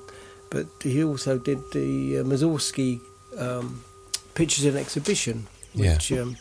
but 0.50 0.68
he 0.84 1.02
also 1.04 1.38
did 1.38 1.60
the 1.72 2.20
uh, 2.20 2.24
Mussorgsky 2.24 3.00
um, 3.38 3.82
Pictures 4.36 4.66
in 4.66 4.76
Exhibition, 4.76 5.48
Yeah. 5.74 5.94
which 5.94 6.12
um, 6.12 6.36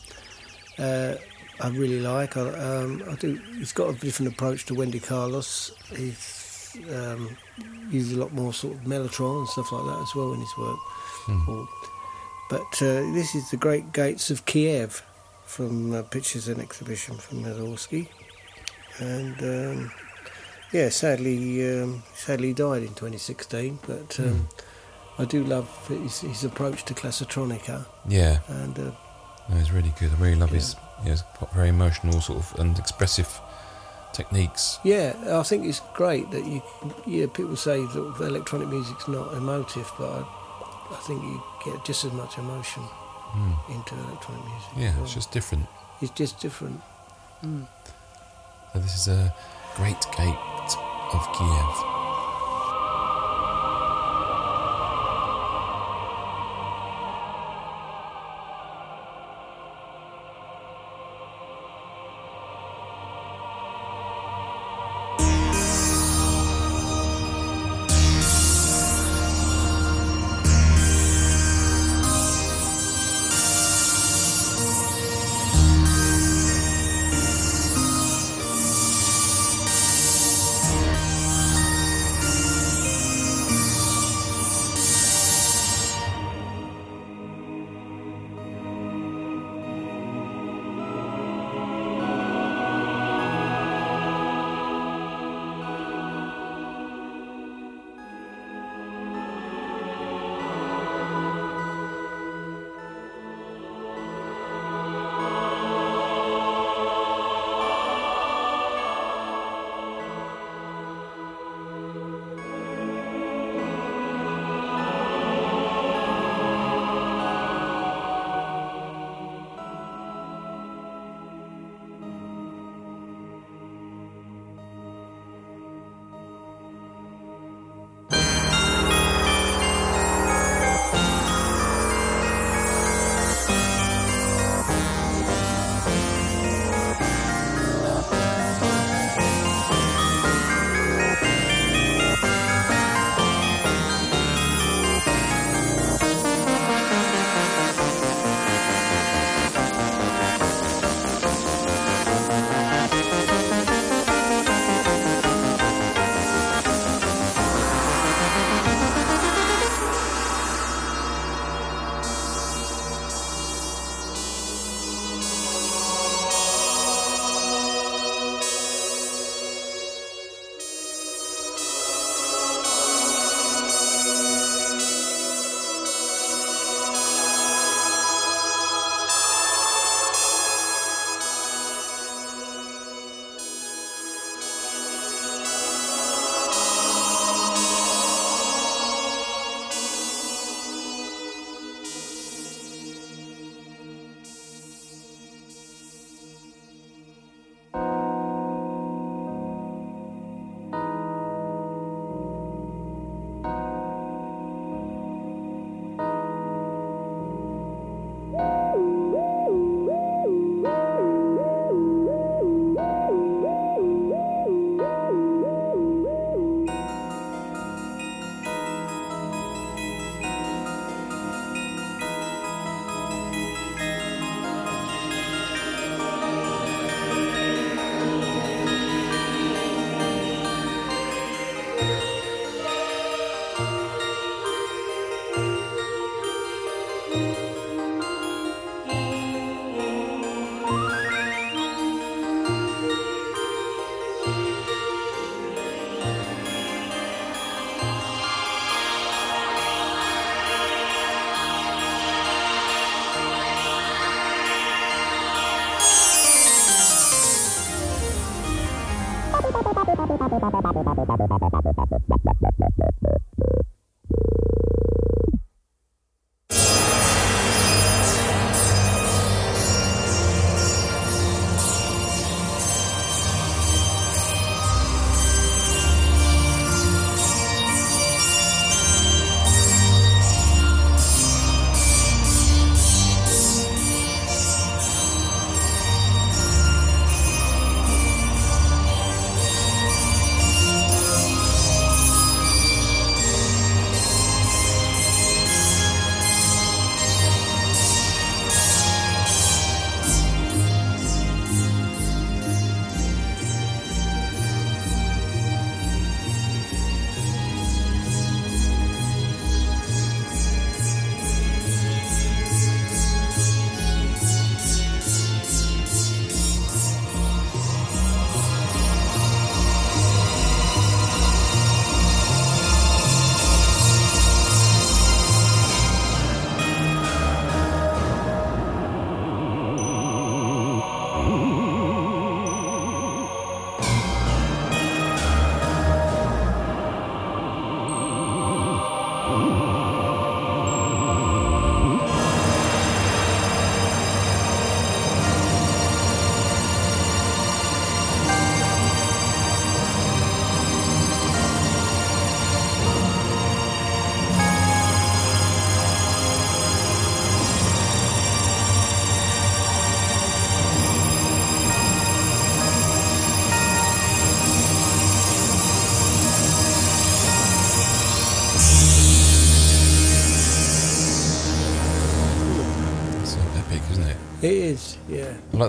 uh, 0.81 1.15
I 1.63 1.69
really 1.69 2.01
like. 2.01 2.37
I, 2.37 2.41
um, 2.41 3.03
I 3.11 3.15
do. 3.17 3.35
He's 3.59 3.73
got 3.73 3.95
a 3.95 3.99
different 3.99 4.33
approach 4.33 4.65
to 4.67 4.75
Wendy 4.75 4.99
Carlos. 5.01 5.73
He's 5.95 6.77
um, 6.95 7.37
uses 7.91 8.17
a 8.17 8.21
lot 8.21 8.33
more 8.33 8.53
sort 8.55 8.75
of 8.77 8.81
mellotron 8.83 9.41
and 9.41 9.49
stuff 9.49 9.71
like 9.73 9.85
that 9.85 10.01
as 10.03 10.15
well 10.15 10.33
in 10.33 10.41
his 10.41 10.57
work. 10.59 10.79
Hmm. 11.27 11.51
Or- 11.51 11.69
but 12.49 12.83
uh, 12.83 13.13
this 13.15 13.37
is 13.37 13.49
the 13.51 13.57
Great 13.57 13.93
Gates 13.93 14.29
of 14.31 14.45
Kiev 14.45 15.05
from 15.45 15.95
uh, 15.95 16.03
Pictures 16.03 16.49
and 16.49 16.61
Exhibition 16.61 17.17
from 17.17 17.45
Mussorgsky, 17.45 18.09
and 18.99 19.41
um, 19.41 19.93
yeah, 20.73 20.89
sadly, 20.89 21.81
um, 21.81 22.03
sadly 22.15 22.53
died 22.53 22.83
in 22.83 22.89
2016. 22.89 23.79
But 23.87 24.19
um, 24.19 24.49
I 25.19 25.27
do 25.27 25.45
love 25.45 25.69
his, 25.87 26.21
his 26.23 26.43
approach 26.43 26.85
to 26.87 26.95
classitronica, 26.95 27.87
Yeah, 28.09 28.41
and 28.49 28.77
uh, 28.79 28.91
no, 29.51 29.57
it's 29.59 29.71
really 29.73 29.93
good. 29.99 30.11
I 30.13 30.17
really 30.23 30.37
love 30.37 30.51
his, 30.51 30.77
yeah, 31.05 31.11
he's 31.11 31.23
got 31.41 31.53
very 31.53 31.69
emotional 31.69 32.21
sort 32.21 32.39
of 32.39 32.59
and 32.61 32.79
expressive 32.79 33.41
techniques. 34.13 34.79
yeah, 34.85 35.15
I 35.39 35.43
think 35.43 35.65
it's 35.67 35.81
great 35.95 36.31
that 36.31 36.45
you. 36.45 36.63
Yeah, 37.07 37.27
people 37.27 37.57
say 37.57 37.81
that 37.85 38.17
electronic 38.21 38.69
music's 38.69 39.09
not 39.09 39.33
emotive, 39.35 39.91
but 39.99 40.09
I, 40.11 40.25
I 40.93 40.97
think 41.07 41.23
you 41.23 41.43
get 41.65 41.85
just 41.85 42.05
as 42.05 42.13
much 42.13 42.39
emotion 42.39 42.83
Mm. 43.31 43.55
into 43.71 43.95
electronic 43.95 44.45
music. 44.45 44.71
Yeah, 44.77 44.93
well. 44.97 45.05
it's 45.05 45.15
just 45.15 45.31
different. 45.31 45.67
it's 46.01 46.11
just 46.11 46.41
different. 46.41 46.81
Mm. 47.45 47.65
So 48.73 48.79
this 48.81 48.97
is 48.97 49.07
a 49.07 49.33
great 49.77 50.01
gate 50.17 50.75
of 51.13 51.23
Kiev. 51.39 52.00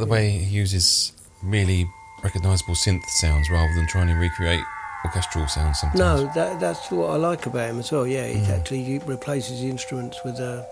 Like 0.02 0.10
the 0.10 0.12
way 0.14 0.30
he 0.32 0.56
uses 0.56 1.14
really 1.44 1.88
recognisable 2.24 2.76
synth 2.76 3.06
sounds 3.06 3.50
rather 3.50 3.74
than 3.76 3.88
trying 3.88 4.08
to 4.08 4.14
recreate 4.16 4.64
orchestral 5.06 5.48
sounds 5.48 5.80
sometimes. 5.80 6.00
No, 6.00 6.32
that, 6.36 6.60
that's 6.60 6.92
what 6.92 7.10
I 7.10 7.16
like 7.16 7.46
about 7.46 7.70
him 7.70 7.80
as 7.80 7.92
well. 7.92 8.06
Yeah, 8.06 8.28
he 8.28 8.52
actually 8.52 9.00
replaces 9.00 9.62
the 9.62 9.70
instruments 9.70 10.20
with 10.24 10.40
uh, 10.40 10.64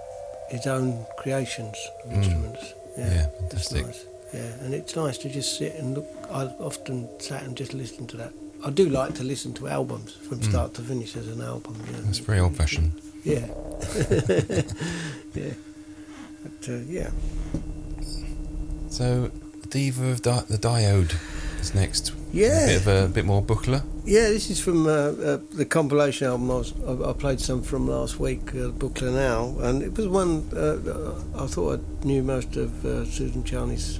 his 0.49 0.67
own 0.67 1.05
creations 1.17 1.75
of 2.05 2.11
instruments. 2.11 2.73
Yeah, 2.97 3.13
Yeah, 3.13 3.25
fantastic. 3.39 3.85
nice. 3.85 4.05
Yeah, 4.33 4.41
and 4.61 4.73
it's 4.75 4.95
nice 4.95 5.17
to 5.19 5.29
just 5.29 5.57
sit 5.57 5.73
and 5.75 5.95
look. 5.95 6.07
I 6.29 6.43
often 6.59 7.09
sat 7.19 7.41
and 7.43 7.57
just 7.57 7.73
listened 7.73 8.09
to 8.09 8.17
that. 8.17 8.31
I 8.63 8.69
do 8.69 8.89
like 8.89 9.15
to 9.15 9.23
listen 9.23 9.53
to 9.55 9.67
albums 9.67 10.13
from 10.13 10.43
start 10.43 10.73
to 10.75 10.81
finish 10.81 11.15
as 11.15 11.27
an 11.29 11.41
album. 11.41 11.77
Know. 11.91 12.09
It's 12.09 12.19
very 12.19 12.39
old 12.39 12.55
fashioned. 12.55 12.91
Yeah. 13.23 13.47
yeah. 15.33 15.53
But, 16.43 16.69
uh, 16.69 16.73
yeah. 16.87 17.09
So, 18.89 19.31
Diva 19.69 20.07
of 20.07 20.21
Di- 20.21 20.43
the 20.49 20.57
Diode 20.57 21.15
is 21.61 21.75
next. 21.75 22.13
Yeah. 22.31 22.63
A 22.63 22.67
bit 22.67 22.75
of 22.77 22.87
a, 22.87 23.07
bit 23.07 23.25
more 23.25 23.41
Buchla. 23.41 23.83
Yeah, 24.05 24.29
this 24.29 24.49
is 24.49 24.59
from 24.59 24.87
uh, 24.87 24.89
uh, 24.89 25.39
the 25.51 25.65
compilation 25.65 26.27
album 26.27 26.49
I, 26.51 26.55
was, 26.55 26.73
I, 26.87 27.09
I 27.09 27.13
played 27.13 27.39
some 27.39 27.61
from 27.61 27.87
last 27.87 28.19
week, 28.19 28.49
uh, 28.49 28.69
Buchla 28.69 29.13
Now, 29.13 29.55
and 29.63 29.83
it 29.83 29.95
was 29.95 30.07
one 30.07 30.49
uh, 30.55 31.43
I 31.43 31.47
thought 31.47 31.79
I 31.79 32.05
knew 32.05 32.23
most 32.23 32.55
of 32.55 32.85
uh, 32.85 33.05
Suzanne 33.05 33.43
Ciani's 33.43 33.99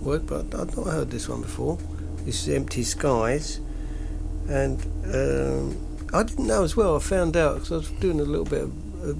work, 0.00 0.26
but 0.26 0.54
I'd 0.54 0.76
not 0.76 0.86
heard 0.86 1.10
this 1.10 1.28
one 1.28 1.42
before. 1.42 1.78
This 2.24 2.46
is 2.46 2.54
Empty 2.54 2.82
Skies, 2.82 3.60
and 4.48 4.80
um, 5.12 5.76
I 6.12 6.22
didn't 6.22 6.46
know 6.46 6.64
as 6.64 6.76
well. 6.76 6.96
I 6.96 7.00
found 7.00 7.36
out 7.36 7.54
because 7.54 7.72
I 7.72 7.76
was 7.76 7.90
doing 8.00 8.20
a 8.20 8.24
little 8.24 8.44
bit 8.44 8.62
of 8.62 8.72
uh, 9.08 9.14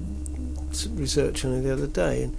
research 0.95 1.45
on 1.45 1.53
it 1.53 1.61
the 1.61 1.73
other 1.73 1.87
day, 1.87 2.23
and 2.23 2.35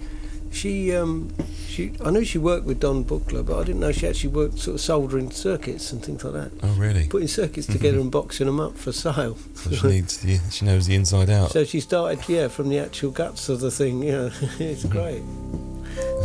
she, 0.51 0.93
um, 0.95 1.31
she, 1.67 1.93
I 2.03 2.11
knew 2.11 2.23
she 2.25 2.37
worked 2.37 2.65
with 2.65 2.79
Don 2.79 3.03
Buchla, 3.05 3.45
but 3.45 3.57
I 3.59 3.63
didn't 3.63 3.79
know 3.81 3.91
she 3.91 4.07
actually 4.07 4.31
worked 4.31 4.59
sort 4.59 4.75
of 4.75 4.81
soldering 4.81 5.31
circuits 5.31 5.91
and 5.93 6.03
things 6.03 6.23
like 6.23 6.33
that 6.33 6.51
Oh, 6.63 6.73
really? 6.73 7.07
putting 7.07 7.27
circuits 7.27 7.67
together 7.67 7.99
and 7.99 8.11
boxing 8.11 8.47
them 8.47 8.59
up 8.59 8.77
for 8.77 8.91
sale. 8.91 9.37
So 9.55 9.71
she 9.71 9.87
needs 9.87 10.17
the, 10.17 10.39
she 10.51 10.65
knows 10.65 10.87
the 10.87 10.95
inside 10.95 11.29
out. 11.29 11.51
So 11.51 11.63
she 11.63 11.79
started, 11.79 12.27
yeah, 12.27 12.47
from 12.49 12.69
the 12.69 12.79
actual 12.79 13.11
guts 13.11 13.47
of 13.49 13.59
the 13.61 13.71
thing. 13.71 14.03
Yeah, 14.03 14.29
it's 14.59 14.83
great. 14.85 15.23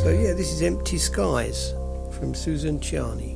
So 0.03 0.09
yeah, 0.11 0.33
this 0.33 0.53
is 0.53 0.62
Empty 0.62 0.99
Skies 0.99 1.70
from 2.18 2.35
Suzanne 2.35 2.81
Ciani. 2.81 3.35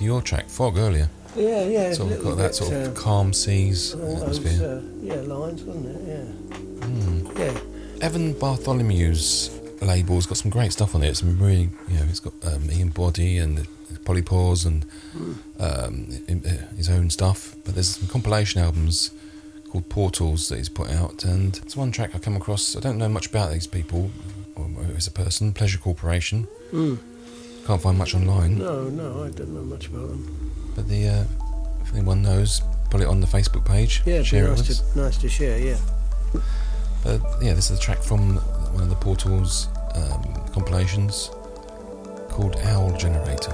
With 0.00 0.06
your 0.06 0.22
track, 0.22 0.48
Fog, 0.48 0.78
earlier. 0.78 1.10
Yeah, 1.36 1.62
yeah. 1.64 1.92
So 1.92 2.06
we've 2.06 2.22
got 2.24 2.38
that 2.38 2.54
sort 2.54 2.72
of 2.72 2.96
uh, 2.96 2.98
calm 2.98 3.34
seas 3.34 3.92
all 3.92 4.16
those, 4.16 4.38
atmosphere. 4.38 4.78
uh, 4.78 4.80
yeah, 5.02 5.14
lines, 5.16 5.62
wasn't 5.62 5.94
it? 5.94 6.08
Yeah. 6.08 6.86
Mm. 6.86 7.38
Yeah. 7.38 7.60
Evan 8.06 8.32
Bartholomew's 8.32 9.50
label's 9.82 10.24
got 10.24 10.38
some 10.38 10.50
great 10.50 10.72
stuff 10.72 10.94
on 10.94 11.02
it. 11.02 11.08
It's 11.08 11.22
really, 11.22 11.68
you 11.88 11.98
know, 11.98 12.04
he's 12.06 12.18
got 12.20 12.32
um, 12.46 12.70
Ian 12.70 12.88
Boddy 12.88 13.36
and 13.36 13.58
Polypores 14.04 14.64
and 14.64 14.86
um, 15.60 16.08
i- 16.30 16.48
i- 16.48 16.76
his 16.78 16.88
own 16.88 17.10
stuff. 17.10 17.54
But 17.66 17.74
there's 17.74 17.88
some 17.96 18.08
compilation 18.08 18.62
albums 18.62 19.10
called 19.70 19.86
Portals 19.90 20.48
that 20.48 20.56
he's 20.56 20.70
put 20.70 20.88
out, 20.90 21.24
and 21.24 21.58
it's 21.62 21.76
one 21.76 21.92
track 21.92 22.14
I 22.14 22.18
come 22.20 22.36
across. 22.36 22.74
I 22.74 22.80
don't 22.80 22.96
know 22.96 23.10
much 23.10 23.26
about 23.26 23.52
these 23.52 23.66
people 23.66 24.10
or 24.56 24.66
as 24.96 25.06
a 25.06 25.10
person. 25.10 25.52
Pleasure 25.52 25.76
Corporation. 25.78 26.48
Mm. 26.72 26.98
Can't 27.70 27.80
find 27.80 27.98
much 27.98 28.16
online. 28.16 28.58
No, 28.58 28.88
no, 28.88 29.22
I 29.22 29.30
don't 29.30 29.54
know 29.54 29.62
much 29.62 29.86
about 29.86 30.08
them. 30.08 30.52
But 30.74 30.88
the 30.88 31.06
uh, 31.06 31.24
if 31.82 31.92
anyone 31.92 32.20
knows, 32.20 32.62
put 32.90 33.00
it 33.00 33.06
on 33.06 33.20
the 33.20 33.28
Facebook 33.28 33.64
page. 33.64 34.02
Yeah, 34.04 34.14
it'd 34.14 34.26
share 34.26 34.46
be 34.46 34.46
it 34.46 34.50
nice 34.56 34.68
with 34.68 34.70
us. 34.70 34.92
to, 34.92 34.98
nice 34.98 35.16
to 35.18 35.28
share, 35.28 35.56
yeah. 35.56 35.76
But 37.04 37.20
yeah, 37.40 37.54
this 37.54 37.70
is 37.70 37.78
a 37.78 37.80
track 37.80 38.02
from 38.02 38.38
one 38.74 38.82
of 38.82 38.88
the 38.88 38.96
Portals 38.96 39.68
um, 39.94 40.34
compilations 40.52 41.30
called 42.28 42.56
Owl 42.56 42.96
Generator. 42.96 43.52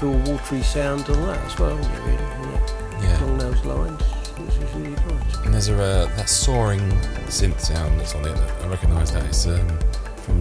Textural, 0.00 0.28
watery 0.28 0.62
sound 0.62 1.08
on 1.10 1.26
that 1.26 1.38
as 1.44 1.58
well, 1.58 1.76
really, 1.76 2.14
isn't? 2.14 3.02
Yeah. 3.02 3.24
Along 3.24 3.38
those 3.38 3.64
lines, 3.64 4.02
which 4.38 4.56
is 4.56 4.74
really 4.74 4.90
nice. 4.90 5.36
And 5.44 5.54
there's 5.54 5.68
a 5.68 5.74
uh, 5.82 6.06
that 6.16 6.28
soaring 6.28 6.80
synth 7.28 7.60
sound 7.60 7.98
that's 8.00 8.14
on 8.14 8.26
it. 8.26 8.36
I 8.62 8.66
recognise 8.68 9.12
that. 9.12 9.24
It's 9.26 9.46
um, 9.46 9.66
from 10.16 10.40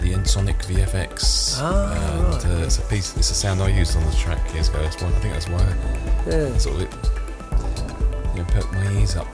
the 0.00 0.12
Ensoniq 0.14 0.64
VFX. 0.64 1.56
Ah, 1.58 1.92
and 1.92 2.34
right. 2.34 2.46
uh, 2.46 2.64
it's 2.64 2.78
a 2.78 2.82
piece. 2.82 3.16
It's 3.16 3.30
a 3.30 3.34
sound 3.34 3.60
I 3.60 3.68
used 3.68 3.96
on 3.96 4.04
the 4.06 4.12
track 4.16 4.52
years 4.54 4.68
ago. 4.68 4.82
That's 4.82 5.00
why 5.02 5.08
I 5.08 5.12
think 5.12 5.34
that's 5.34 5.48
why 5.48 6.30
Yeah, 6.30 6.54
I 6.54 6.58
sort 6.58 6.76
of 6.76 6.82
it, 6.82 8.34
you 8.34 8.42
know, 8.42 8.48
perked 8.50 8.72
my 8.72 8.90
ears 8.92 9.16
up. 9.16 9.28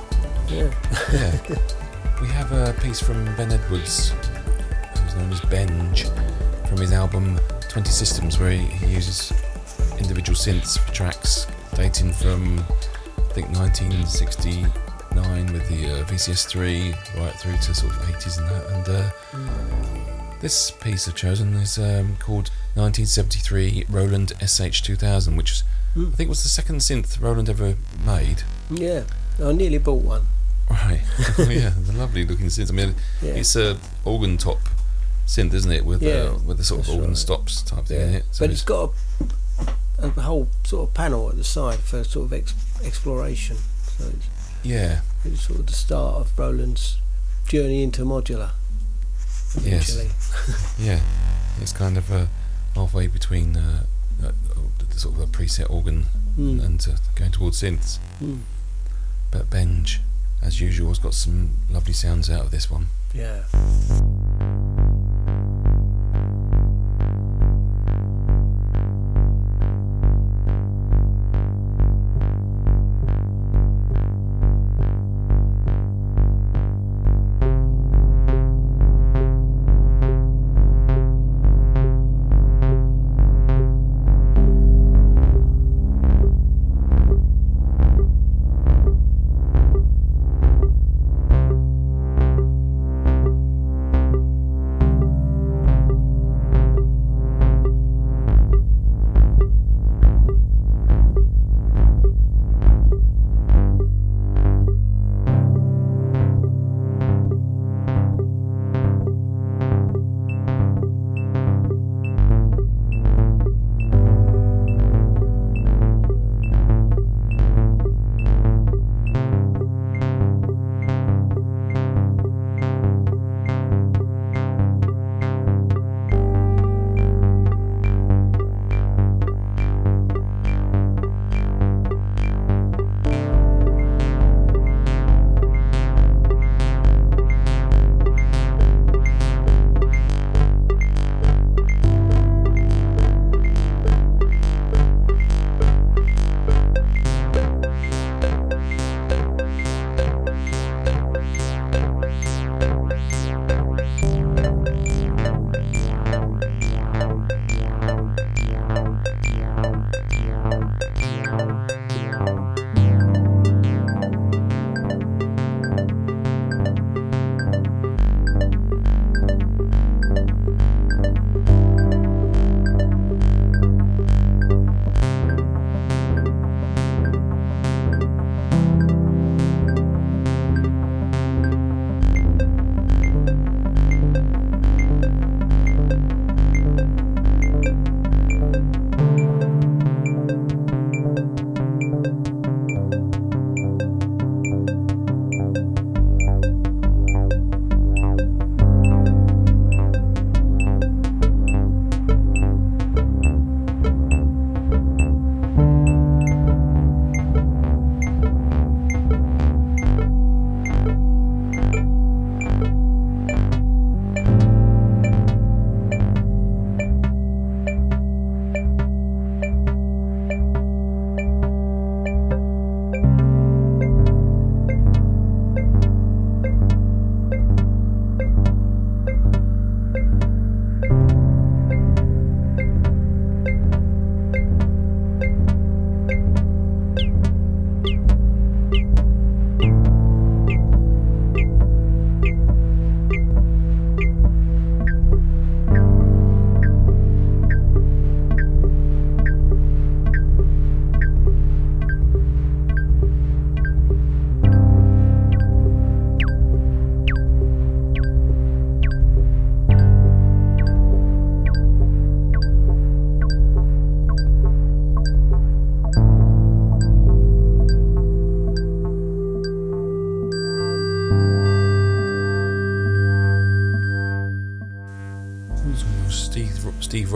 yeah. 0.49 0.71
Yeah. 1.13 1.33
we 2.21 2.29
have 2.29 2.51
a 2.53 2.73
piece 2.81 2.99
from 3.01 3.25
Ben 3.37 3.53
Edwards, 3.53 4.11
who's 5.01 5.15
known 5.15 5.31
as 5.33 5.41
Benj, 5.43 6.07
from 6.69 6.79
his 6.79 6.93
album 6.93 7.39
20 7.69 7.91
Systems, 7.91 8.39
where 8.41 8.51
he, 8.51 8.59
he 8.59 8.87
uses 8.87 9.33
individual 9.99 10.37
synths 10.37 10.79
for 10.79 10.93
tracks 10.93 11.47
dating 11.75 12.13
from, 12.13 12.59
I 12.61 13.33
think, 13.33 13.49
1969 13.57 15.53
with 15.53 15.69
the 15.69 16.01
uh, 16.01 16.05
VCS3 16.05 17.17
right 17.21 17.35
through 17.35 17.57
to 17.59 17.75
sort 17.75 17.93
of 17.93 17.99
80s 18.03 18.39
and 18.39 18.49
that. 18.49 18.67
And 18.73 18.89
uh, 18.89 20.39
this 20.41 20.71
piece 20.71 21.09
I've 21.09 21.15
chosen 21.15 21.55
is 21.55 21.79
um, 21.79 22.17
called 22.19 22.51
1973 22.75 23.87
Roland 23.89 24.33
SH2000, 24.41 25.37
which 25.37 25.63
Mm. 25.97 26.13
I 26.13 26.17
think 26.17 26.29
was 26.29 26.43
the 26.43 26.51
second 26.51 26.81
synth 26.81 27.19
Roland 27.23 27.49
ever 27.49 27.75
made. 28.05 28.43
Yeah, 28.71 29.05
I 29.43 29.53
nearly 29.53 29.79
bought 29.79 30.03
one. 30.03 30.27
Right. 30.71 31.01
oh, 31.39 31.49
yeah, 31.49 31.73
the 31.75 31.95
lovely 31.95 32.27
looking 32.27 32.49
synth. 32.49 32.71
I 32.71 32.75
mean, 32.75 32.95
Yeah. 33.23 33.33
it's 33.33 33.57
a 33.57 33.79
organ 34.05 34.37
top 34.37 34.59
synth, 35.27 35.55
isn't 35.55 35.73
it? 35.73 35.87
With 35.87 36.03
Yeah, 36.03 36.33
uh, 36.35 36.39
with 36.45 36.59
the 36.59 36.65
sort 36.65 36.83
of 36.83 36.91
organ 36.91 37.09
right. 37.09 37.17
stops 37.17 37.63
type 37.63 37.87
thing 37.87 38.01
in 38.03 38.15
it. 38.17 38.25
So 38.31 38.45
but 38.45 38.53
it's 38.53 38.61
got 38.63 38.91
a, 38.91 39.25
a 39.99 40.09
whole 40.11 40.49
sort 40.65 40.89
of 40.89 40.95
panel 40.95 41.29
at 41.31 41.37
the 41.37 41.45
side 41.45 41.79
for 41.79 42.05
sort 42.05 42.27
of 42.27 42.33
ex- 42.33 42.55
exploration. 42.85 43.57
So 43.99 44.05
it's, 44.09 44.29
yeah, 44.63 45.01
it's 45.25 45.43
sort 45.47 45.61
of 45.61 45.67
the 45.67 45.73
start 45.73 46.17
of 46.17 46.39
Roland's 46.39 46.99
journey 47.47 47.83
into 47.83 48.03
modular. 48.05 48.51
Yes. 49.63 49.97
Yeah. 50.79 51.01
It's 51.61 51.73
kind 51.73 51.97
of 51.97 52.13
uh, 52.13 52.27
halfway 52.75 53.07
between 53.07 53.57
uh, 53.57 53.85
uh, 54.23 54.33
the 54.91 54.99
sort 54.99 55.15
of 55.15 55.21
a 55.23 55.27
preset 55.27 55.71
organ 55.71 56.07
Mm. 56.39 56.63
and 56.63 56.87
uh, 56.93 56.97
going 57.15 57.31
towards 57.31 57.63
synths. 57.63 57.99
Mm. 58.21 58.41
But 59.31 59.49
Benj, 59.49 60.01
as 60.43 60.61
usual, 60.61 60.89
has 60.89 60.99
got 60.99 61.15
some 61.15 61.53
lovely 61.71 61.95
sounds 61.95 62.29
out 62.29 62.43
of 62.45 62.51
this 62.51 62.71
one. 62.71 62.89
Yeah. 63.15 63.45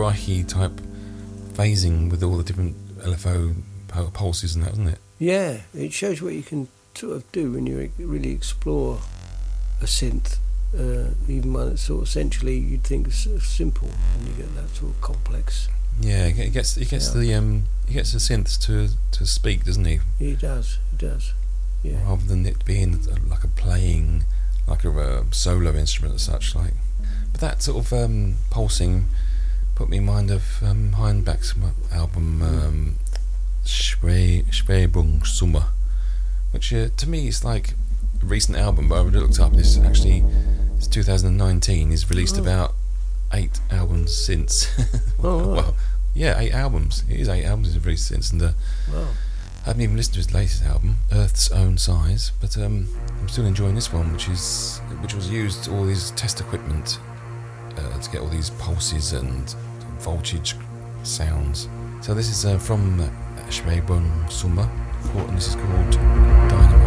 Reichy 0.01 0.47
type 0.47 0.81
phasing 1.53 2.09
with 2.09 2.23
all 2.23 2.37
the 2.37 2.43
different 2.43 2.75
LFO 2.99 3.55
pulses 4.13 4.55
and 4.55 4.63
that, 4.65 4.73
isn't 4.73 4.87
it? 4.87 4.99
Yeah, 5.19 5.61
it 5.75 5.93
shows 5.93 6.21
what 6.21 6.33
you 6.33 6.41
can 6.43 6.67
sort 6.95 7.15
of 7.17 7.31
do 7.31 7.51
when 7.51 7.67
you 7.67 7.91
really 7.99 8.31
explore 8.31 8.99
a 9.81 9.85
synth, 9.85 10.37
uh, 10.77 11.11
even 11.27 11.53
one 11.53 11.69
that's 11.69 11.83
sort 11.83 12.01
of 12.01 12.07
essentially 12.07 12.57
you'd 12.57 12.83
think 12.83 13.07
is 13.07 13.15
sort 13.15 13.37
of 13.37 13.43
simple, 13.43 13.89
and 14.17 14.27
you 14.27 14.33
get 14.33 14.55
that 14.55 14.69
sort 14.69 14.91
of 14.91 15.01
complex. 15.01 15.67
Yeah, 15.99 16.25
it 16.27 16.53
gets 16.53 16.75
he 16.75 16.85
gets 16.85 17.13
Yeah. 17.13 17.21
the 17.21 17.33
um 17.35 17.63
he 17.87 17.93
gets 17.95 18.13
the 18.13 18.19
synths 18.19 18.59
to 18.65 18.89
to 19.11 19.25
speak, 19.27 19.65
doesn't 19.65 19.85
he? 19.85 19.99
He 20.17 20.33
does, 20.35 20.79
he 20.91 20.97
does. 20.97 21.33
Yeah. 21.83 22.01
Rather 22.03 22.25
than 22.25 22.45
it 22.45 22.63
being 22.65 22.99
like 23.29 23.43
a 23.43 23.47
playing, 23.47 24.23
like 24.67 24.83
a 24.83 24.91
uh, 24.91 25.23
solo 25.31 25.73
instrument 25.75 26.15
as 26.15 26.21
such. 26.23 26.55
Like, 26.55 26.73
but 27.31 27.41
that 27.41 27.61
sort 27.61 27.85
of 27.85 27.93
um, 27.93 28.35
pulsing 28.49 29.07
put 29.81 29.89
me 29.89 29.97
in 29.97 30.05
mind 30.05 30.29
of 30.29 30.61
um, 30.61 30.91
Heinbach's 30.93 31.55
album 31.91 32.39
um, 32.43 32.95
Schwe- 33.65 34.45
Summer, 35.25 35.63
which 36.51 36.71
uh, 36.71 36.89
to 36.97 37.09
me 37.09 37.27
is 37.27 37.43
like 37.43 37.71
a 38.21 38.25
recent 38.25 38.59
album. 38.59 38.89
But 38.89 38.95
I 38.99 39.01
looked 39.01 39.39
up. 39.39 39.53
This 39.53 39.79
actually 39.79 40.23
it's 40.77 40.85
2019. 40.85 41.89
He's 41.89 42.07
released 42.11 42.37
Oh. 42.37 42.41
about 42.41 42.75
eight 43.33 43.59
albums 43.71 44.15
since. 44.15 44.67
Oh, 45.23 45.37
right. 45.39 45.47
well, 45.63 45.75
yeah, 46.13 46.37
eight 46.39 46.51
albums. 46.53 47.03
It 47.09 47.19
is 47.19 47.27
eight 47.29 47.45
albums 47.45 47.73
he's 47.73 47.83
released 47.83 48.07
since, 48.07 48.31
and 48.31 48.41
uh, 48.41 48.51
Wow. 48.93 49.07
I 49.63 49.67
haven't 49.67 49.81
even 49.81 49.95
listened 49.97 50.13
to 50.15 50.19
his 50.19 50.33
latest 50.33 50.63
album, 50.63 50.97
Earth's 51.11 51.51
Own 51.51 51.77
Size, 51.79 52.31
but 52.41 52.55
um, 52.57 52.87
I'm 53.19 53.29
still 53.29 53.45
enjoying 53.45 53.73
this 53.75 53.91
one, 53.93 54.11
which 54.13 54.27
is 54.29 54.79
which 55.01 55.13
was 55.15 55.29
used 55.29 55.69
all 55.69 55.85
these 55.85 56.11
test 56.11 56.39
equipment 56.39 56.99
uh, 57.77 57.99
to 57.99 58.09
get 58.11 58.21
all 58.21 58.27
these 58.29 58.49
pulses 58.51 59.13
and 59.13 59.53
voltage 60.01 60.55
sounds. 61.03 61.69
So 62.01 62.13
this 62.13 62.29
is 62.29 62.45
uh, 62.45 62.57
from 62.57 62.99
Schwebungssummer, 63.49 64.67
and 65.29 65.37
this 65.37 65.49
is 65.49 65.55
called 65.55 65.91
Dynamo. 66.49 66.80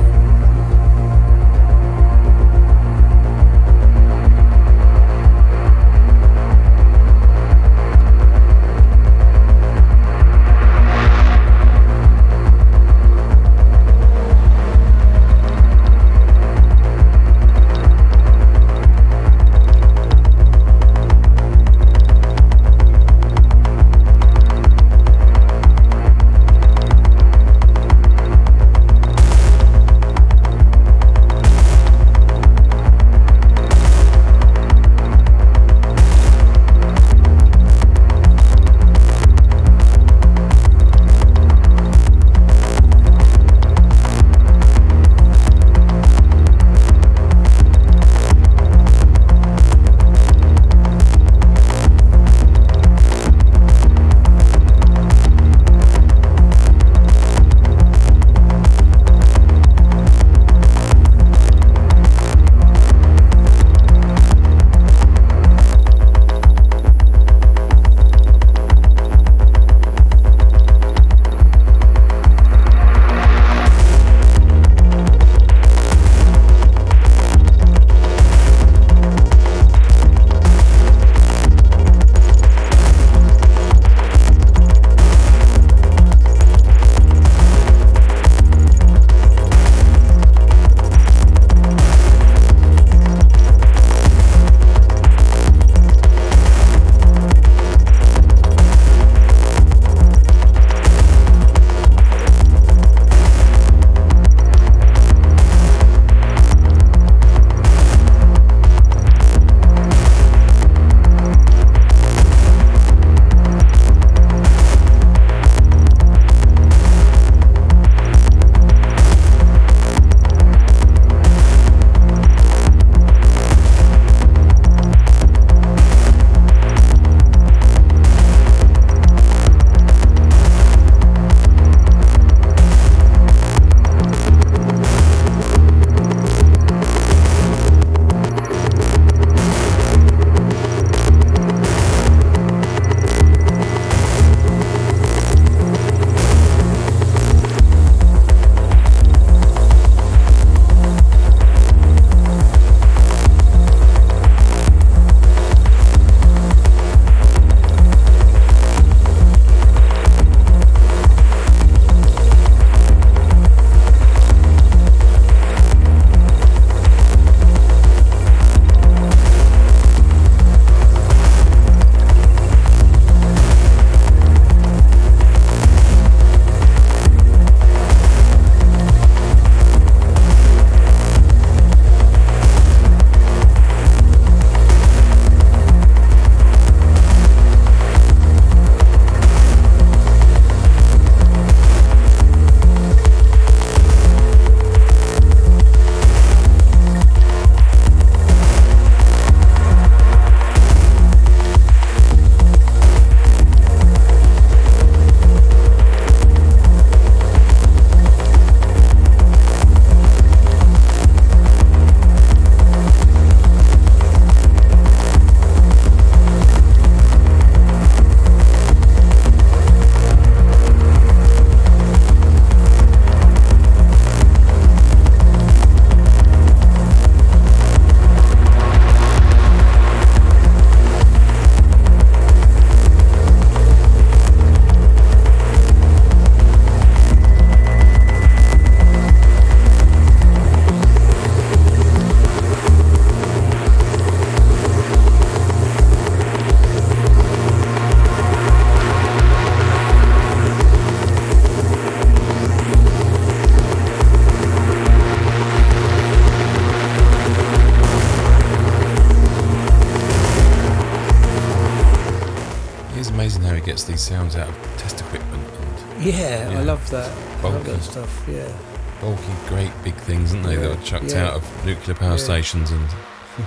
Yeah, 266.93 266.99
Yeah. 266.99 267.09
That. 267.09 267.43
Bulky. 267.43 267.71
that 267.71 267.83
stuff. 267.83 268.25
Yeah. 268.29 268.53
bulky, 269.01 269.33
great 269.49 269.73
big 269.83 269.95
things, 269.97 270.33
aren't 270.33 270.47
they, 270.47 270.57
that 270.57 270.77
were 270.79 270.85
chucked 270.85 271.13
yeah. 271.13 271.27
out 271.29 271.35
of 271.35 271.67
nuclear 271.67 271.95
power 271.97 272.11
Yeah. 272.11 272.17
stations 272.17 272.71
and 272.71 272.89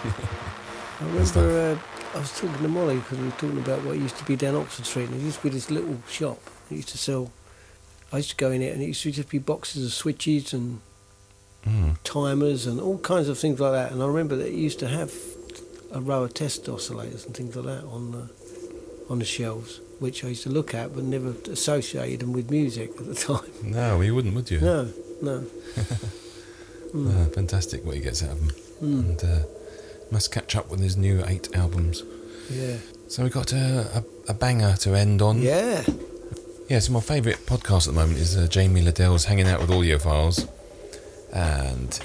I 0.99 1.05
remember 1.05 1.79
uh, 2.13 2.17
I 2.17 2.19
was 2.19 2.31
talking 2.37 2.57
to 2.61 2.67
Molly 2.67 2.95
because 2.97 3.19
we 3.19 3.25
were 3.25 3.31
talking 3.31 3.57
about 3.59 3.83
what 3.83 3.97
used 3.97 4.17
to 4.17 4.25
be 4.25 4.35
down 4.35 4.55
Oxford 4.55 4.85
Street, 4.85 5.05
and 5.09 5.13
there 5.13 5.21
used 5.25 5.37
to 5.37 5.43
be 5.43 5.49
this 5.49 5.69
little 5.69 5.97
shop 6.09 6.39
that 6.69 6.75
used 6.75 6.89
to 6.89 6.97
sell. 6.97 7.31
I 8.11 8.17
used 8.17 8.31
to 8.31 8.35
go 8.35 8.49
in 8.51 8.61
it, 8.61 8.73
and 8.73 8.81
it 8.81 8.87
used 8.87 9.03
to 9.03 9.11
just 9.11 9.29
be 9.29 9.37
boxes 9.37 9.85
of 9.85 9.93
switches 9.93 10.53
and 10.53 10.81
mm, 11.65 11.97
timers 12.03 12.65
and 12.65 12.79
all 12.81 12.97
kinds 12.97 13.29
of 13.29 13.37
things 13.37 13.59
like 13.59 13.73
that. 13.73 13.91
And 13.91 14.01
I 14.01 14.07
remember 14.07 14.35
that 14.37 14.47
it 14.47 14.53
used 14.55 14.79
to 14.79 14.87
have 14.87 15.13
a 15.91 16.01
row 16.01 16.23
of 16.23 16.33
test 16.33 16.65
oscillators 16.65 17.25
and 17.25 17.35
things 17.35 17.55
like 17.55 17.65
that 17.65 17.83
on 17.85 18.11
the 18.11 18.29
on 19.09 19.19
the 19.19 19.25
shelves, 19.25 19.79
which 19.99 20.23
I 20.23 20.29
used 20.29 20.43
to 20.43 20.49
look 20.49 20.73
at, 20.73 20.93
but 20.93 21.03
never 21.03 21.33
associated 21.51 22.19
them 22.21 22.33
with 22.33 22.49
music 22.51 22.91
at 22.99 23.05
the 23.05 23.15
time. 23.15 23.49
no, 23.63 24.01
you 24.01 24.13
wouldn't, 24.15 24.35
would 24.35 24.49
you? 24.51 24.59
No, 24.61 24.89
no. 25.21 25.45
Mm, 26.93 27.09
Uh, 27.27 27.29
fantastic 27.31 27.83
what 27.85 27.95
he 27.95 28.01
gets 28.01 28.23
out 28.23 28.31
of 28.31 28.39
them, 28.39 28.55
mm, 28.81 28.99
and 29.09 29.23
uh, 29.25 29.39
must 30.09 30.31
catch 30.31 30.55
up 30.55 30.69
with 30.71 30.79
his 30.79 30.95
new 30.95 31.21
eight 31.27 31.49
albums. 31.53 32.01
yeah, 32.49 32.77
So 33.09 33.25
we 33.25 33.29
got 33.29 33.51
a, 33.51 34.03
a, 34.27 34.31
a 34.31 34.33
banger 34.33 34.73
to 34.79 34.95
end 34.95 35.21
on. 35.21 35.41
yeah, 35.41 35.83
Yeah, 36.69 36.79
so 36.79 36.93
my 36.93 37.01
favourite 37.01 37.39
podcast 37.45 37.89
at 37.89 37.93
the 37.93 37.99
moment 37.99 38.19
is 38.19 38.37
uh, 38.37 38.47
Jamie 38.47 38.81
Lidell's 38.81 39.25
Hanging 39.25 39.47
Out 39.49 39.59
with 39.59 39.69
Audiophiles. 39.69 40.47
And 41.33 41.99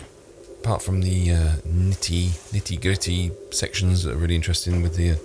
apart 0.61 0.83
from 0.83 1.01
the 1.03 1.31
uh, 1.31 1.53
nitty, 1.65 2.31
nitty 2.53 2.81
gritty 2.83 3.31
sections 3.53 4.03
that 4.03 4.15
are 4.15 4.19
really 4.19 4.35
interesting 4.37 4.83
with 4.83 4.97
the 4.97 5.13
uh, 5.13 5.17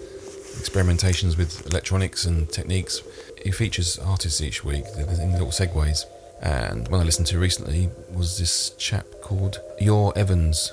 experimentations 0.58 1.38
with 1.38 1.66
electronics 1.68 2.26
and 2.26 2.50
techniques, 2.52 3.02
he 3.44 3.52
features 3.52 3.98
artists 4.00 4.42
each 4.42 4.64
week 4.64 4.86
in 4.98 5.32
little 5.32 5.48
segues. 5.48 6.06
And 6.42 6.88
one 6.90 7.00
I 7.00 7.04
listened 7.04 7.28
to 7.28 7.40
recently 7.40 7.90
was 8.14 8.38
this 8.38 8.72
chap 8.72 9.06
called 9.22 9.60
Yor 9.80 10.14
Evans, 10.16 10.72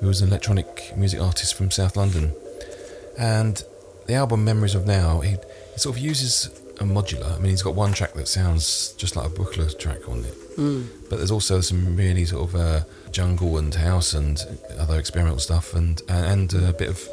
who 0.00 0.06
was 0.06 0.20
an 0.20 0.28
electronic 0.28 0.92
music 0.96 1.20
artist 1.20 1.54
from 1.54 1.70
South 1.70 1.96
London. 1.96 2.32
And 3.18 3.62
the 4.06 4.14
album 4.14 4.44
Memories 4.44 4.74
of 4.74 4.86
Now, 4.86 5.20
he, 5.20 5.30
he 5.30 5.78
sort 5.78 5.96
of 5.96 6.02
uses 6.02 6.46
a 6.80 6.84
modular. 6.84 7.36
I 7.36 7.38
mean, 7.38 7.50
he's 7.50 7.62
got 7.62 7.74
one 7.74 7.92
track 7.92 8.14
that 8.14 8.26
sounds 8.26 8.92
just 8.94 9.14
like 9.14 9.26
a 9.26 9.30
Buchla 9.30 9.78
track 9.78 10.08
on 10.08 10.20
it, 10.20 10.56
mm, 10.56 10.88
but 11.08 11.16
there's 11.16 11.30
also 11.30 11.60
some 11.60 11.94
really 11.94 12.24
sort 12.24 12.48
of 12.48 12.56
uh, 12.56 12.80
jungle 13.10 13.58
and 13.58 13.74
house 13.74 14.14
and 14.14 14.42
other 14.78 14.98
experimental 14.98 15.38
stuff, 15.38 15.74
and 15.74 16.00
and 16.08 16.54
a 16.54 16.72
bit 16.72 16.88
of 16.88 17.06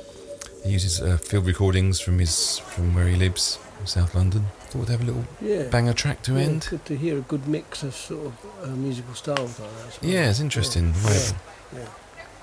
he 0.67 0.73
uses 0.73 1.01
uh, 1.01 1.17
field 1.17 1.45
recordings 1.45 1.99
from 1.99 2.19
his 2.19 2.59
from 2.59 2.93
where 2.93 3.07
he 3.07 3.15
lives 3.15 3.57
in 3.79 3.87
South 3.87 4.13
London. 4.13 4.45
Thought 4.69 4.79
we'd 4.79 4.89
have 4.89 5.01
a 5.01 5.05
little 5.05 5.25
yeah. 5.41 5.63
banger 5.69 5.93
track 5.93 6.21
to 6.23 6.33
Yeah, 6.33 6.39
end. 6.41 6.67
Good 6.69 6.85
to 6.85 6.97
hear 6.97 7.17
a 7.17 7.21
good 7.21 7.47
mix 7.47 7.83
of 7.83 7.95
sort 7.95 8.27
of 8.27 8.33
uh, 8.63 8.75
musical 8.75 9.13
styles 9.13 9.59
like 9.59 9.69
that. 9.71 9.99
Yeah, 10.07 10.29
it's 10.29 10.39
interesting. 10.39 10.93
Yeah, 11.03 11.11
it- 11.11 11.33
yeah. 11.75 11.87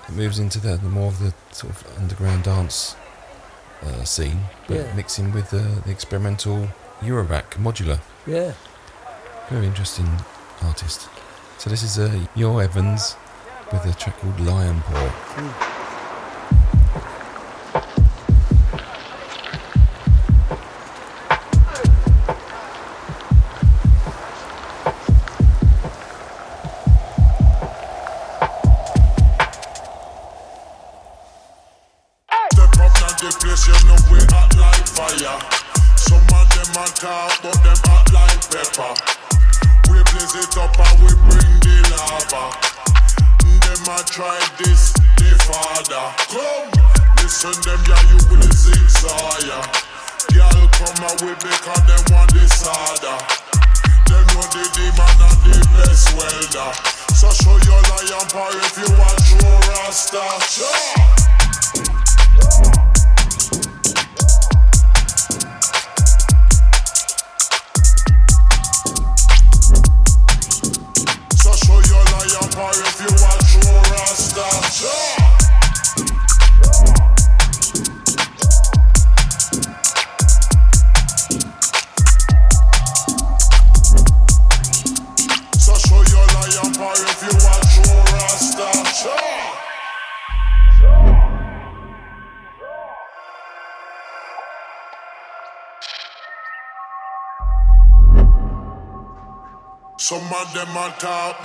It 0.07 0.13
moves 0.13 0.37
into 0.37 0.59
the, 0.59 0.77
the 0.77 0.89
more 0.89 1.07
of 1.07 1.17
the 1.19 1.33
sort 1.51 1.73
of 1.73 1.97
underground 1.97 2.43
dance 2.43 2.95
uh, 3.83 4.03
scene, 4.03 4.39
but 4.67 4.95
mixing 4.95 5.31
with 5.33 5.49
the, 5.49 5.81
the 5.83 5.89
experimental 5.89 6.69
Eurorack 7.01 7.57
modular. 7.57 7.99
Yeah. 8.27 8.53
Very 9.49 9.65
interesting 9.65 10.07
artist. 10.61 11.09
So 11.57 11.71
this 11.71 11.81
is 11.81 11.97
uh, 11.97 12.11
Evans 12.37 13.15
with 13.71 13.85
a 13.85 13.93
track 13.97 14.19
called 14.19 14.39
Lion 14.39 14.81
Paw. 14.81 15.09
Mm. 15.37 15.74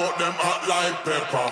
But 0.00 0.16
them 0.16 0.32
hot 0.32 0.64
like 0.66 0.96
pepper. 1.04 1.48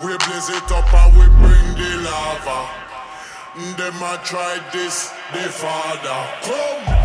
We 0.00 0.16
blaze 0.24 0.48
it 0.48 0.72
up 0.72 0.88
and 0.94 1.12
we 1.18 1.26
bring 1.36 1.68
the 1.76 1.90
lava. 2.00 2.60
Them 3.76 4.00
a 4.00 4.16
try 4.24 4.58
this, 4.72 5.12
the 5.34 5.50
father. 5.52 6.20
Come. 6.40 6.97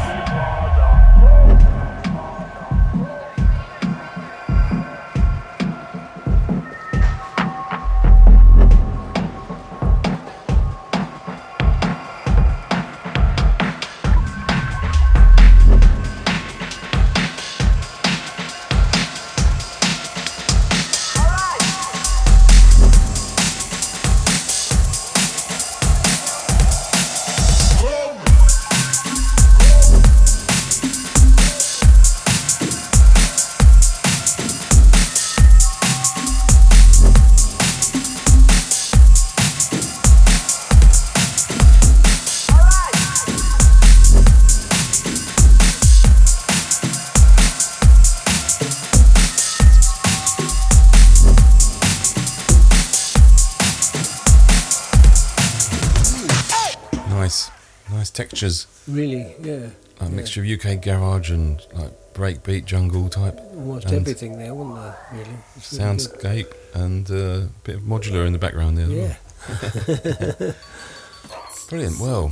Really, 58.87 59.35
yeah. 59.41 59.69
Like 59.99 60.01
a 60.01 60.03
Yeah. 60.05 60.09
mixture 60.09 60.41
of 60.41 60.47
UK 60.47 60.81
garage 60.81 61.29
and 61.31 61.61
like 61.73 61.91
breakbeat 62.13 62.65
jungle 62.65 63.09
type 63.09 63.39
Almost 63.55 63.85
And- 63.85 63.95
everything 63.95 64.37
there, 64.37 64.53
wasn't 64.53 64.75
there? 64.81 64.97
Really. 65.13 65.37
It's 65.57 65.73
really 65.73 65.83
soundscape 65.85 66.51
and 66.73 67.09
a 67.09 67.33
uh, 67.33 67.47
bit 67.63 67.75
of 67.77 67.81
modular 67.83 68.25
in 68.27 68.33
the 68.33 68.39
background 68.39 68.77
there. 68.77 68.85
as 68.85 68.91
well. 68.91 70.35
Yeah. 70.39 70.51
Brilliant. 71.69 71.99
Well, 71.99 72.29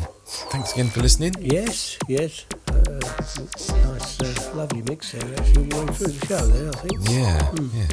thanks 0.51 0.73
again 0.73 0.89
for 0.89 0.99
listening. 1.01 1.33
Yes, 1.39 1.97
yes. 2.07 2.45
Uh, 2.67 2.99
nice, 2.99 4.21
uh, 4.21 4.51
lovely 4.55 4.81
mix 4.83 5.11
there, 5.13 5.23
actually, 5.39 5.71
all 5.71 5.85
the 5.85 5.91
way 5.91 5.93
through 5.97 6.07
the 6.13 6.25
show 6.27 6.45
there, 6.47 6.69
I 6.69 6.77
think. 6.83 7.09
Yeah, 7.09 7.45
Hmm. 7.45 7.69
yeah. 7.79 7.87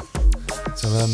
So 0.79 0.87
um, 0.97 1.13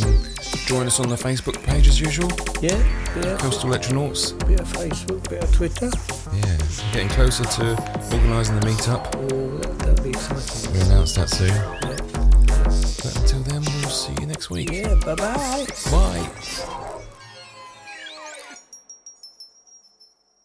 join 0.67 0.85
us 0.85 0.99
on 0.99 1.09
the 1.09 1.15
Facebook 1.15 1.59
page 1.63 1.87
as 1.87 1.99
usual. 1.99 2.29
Yeah, 2.61 2.77
yeah. 3.15 3.35
Coastal 3.37 3.71
Electronauts. 3.71 4.37
Bit 4.47 4.59
of 4.59 4.67
Facebook, 4.67 5.27
bit 5.27 5.43
of 5.43 5.51
Twitter. 5.55 5.89
Yeah, 6.35 6.57
getting 6.93 7.09
closer 7.09 7.45
to 7.45 7.71
organising 8.13 8.59
the 8.59 8.67
meetup. 8.67 9.09
Oh, 9.33 9.57
that, 9.57 9.79
that'll 9.79 10.03
be 10.03 10.11
exciting. 10.11 10.71
We'll 10.71 10.85
announce 10.85 11.15
that 11.15 11.31
soon. 11.31 11.47
Yeah. 11.47 11.97
But 13.01 13.19
until 13.21 13.39
then, 13.41 13.63
we'll 13.63 13.89
see 13.89 14.13
you 14.21 14.27
next 14.27 14.51
week. 14.51 14.71
Yeah, 14.71 14.93
bye 15.03 15.15
bye. 15.15 15.65
Bye. 15.89 16.81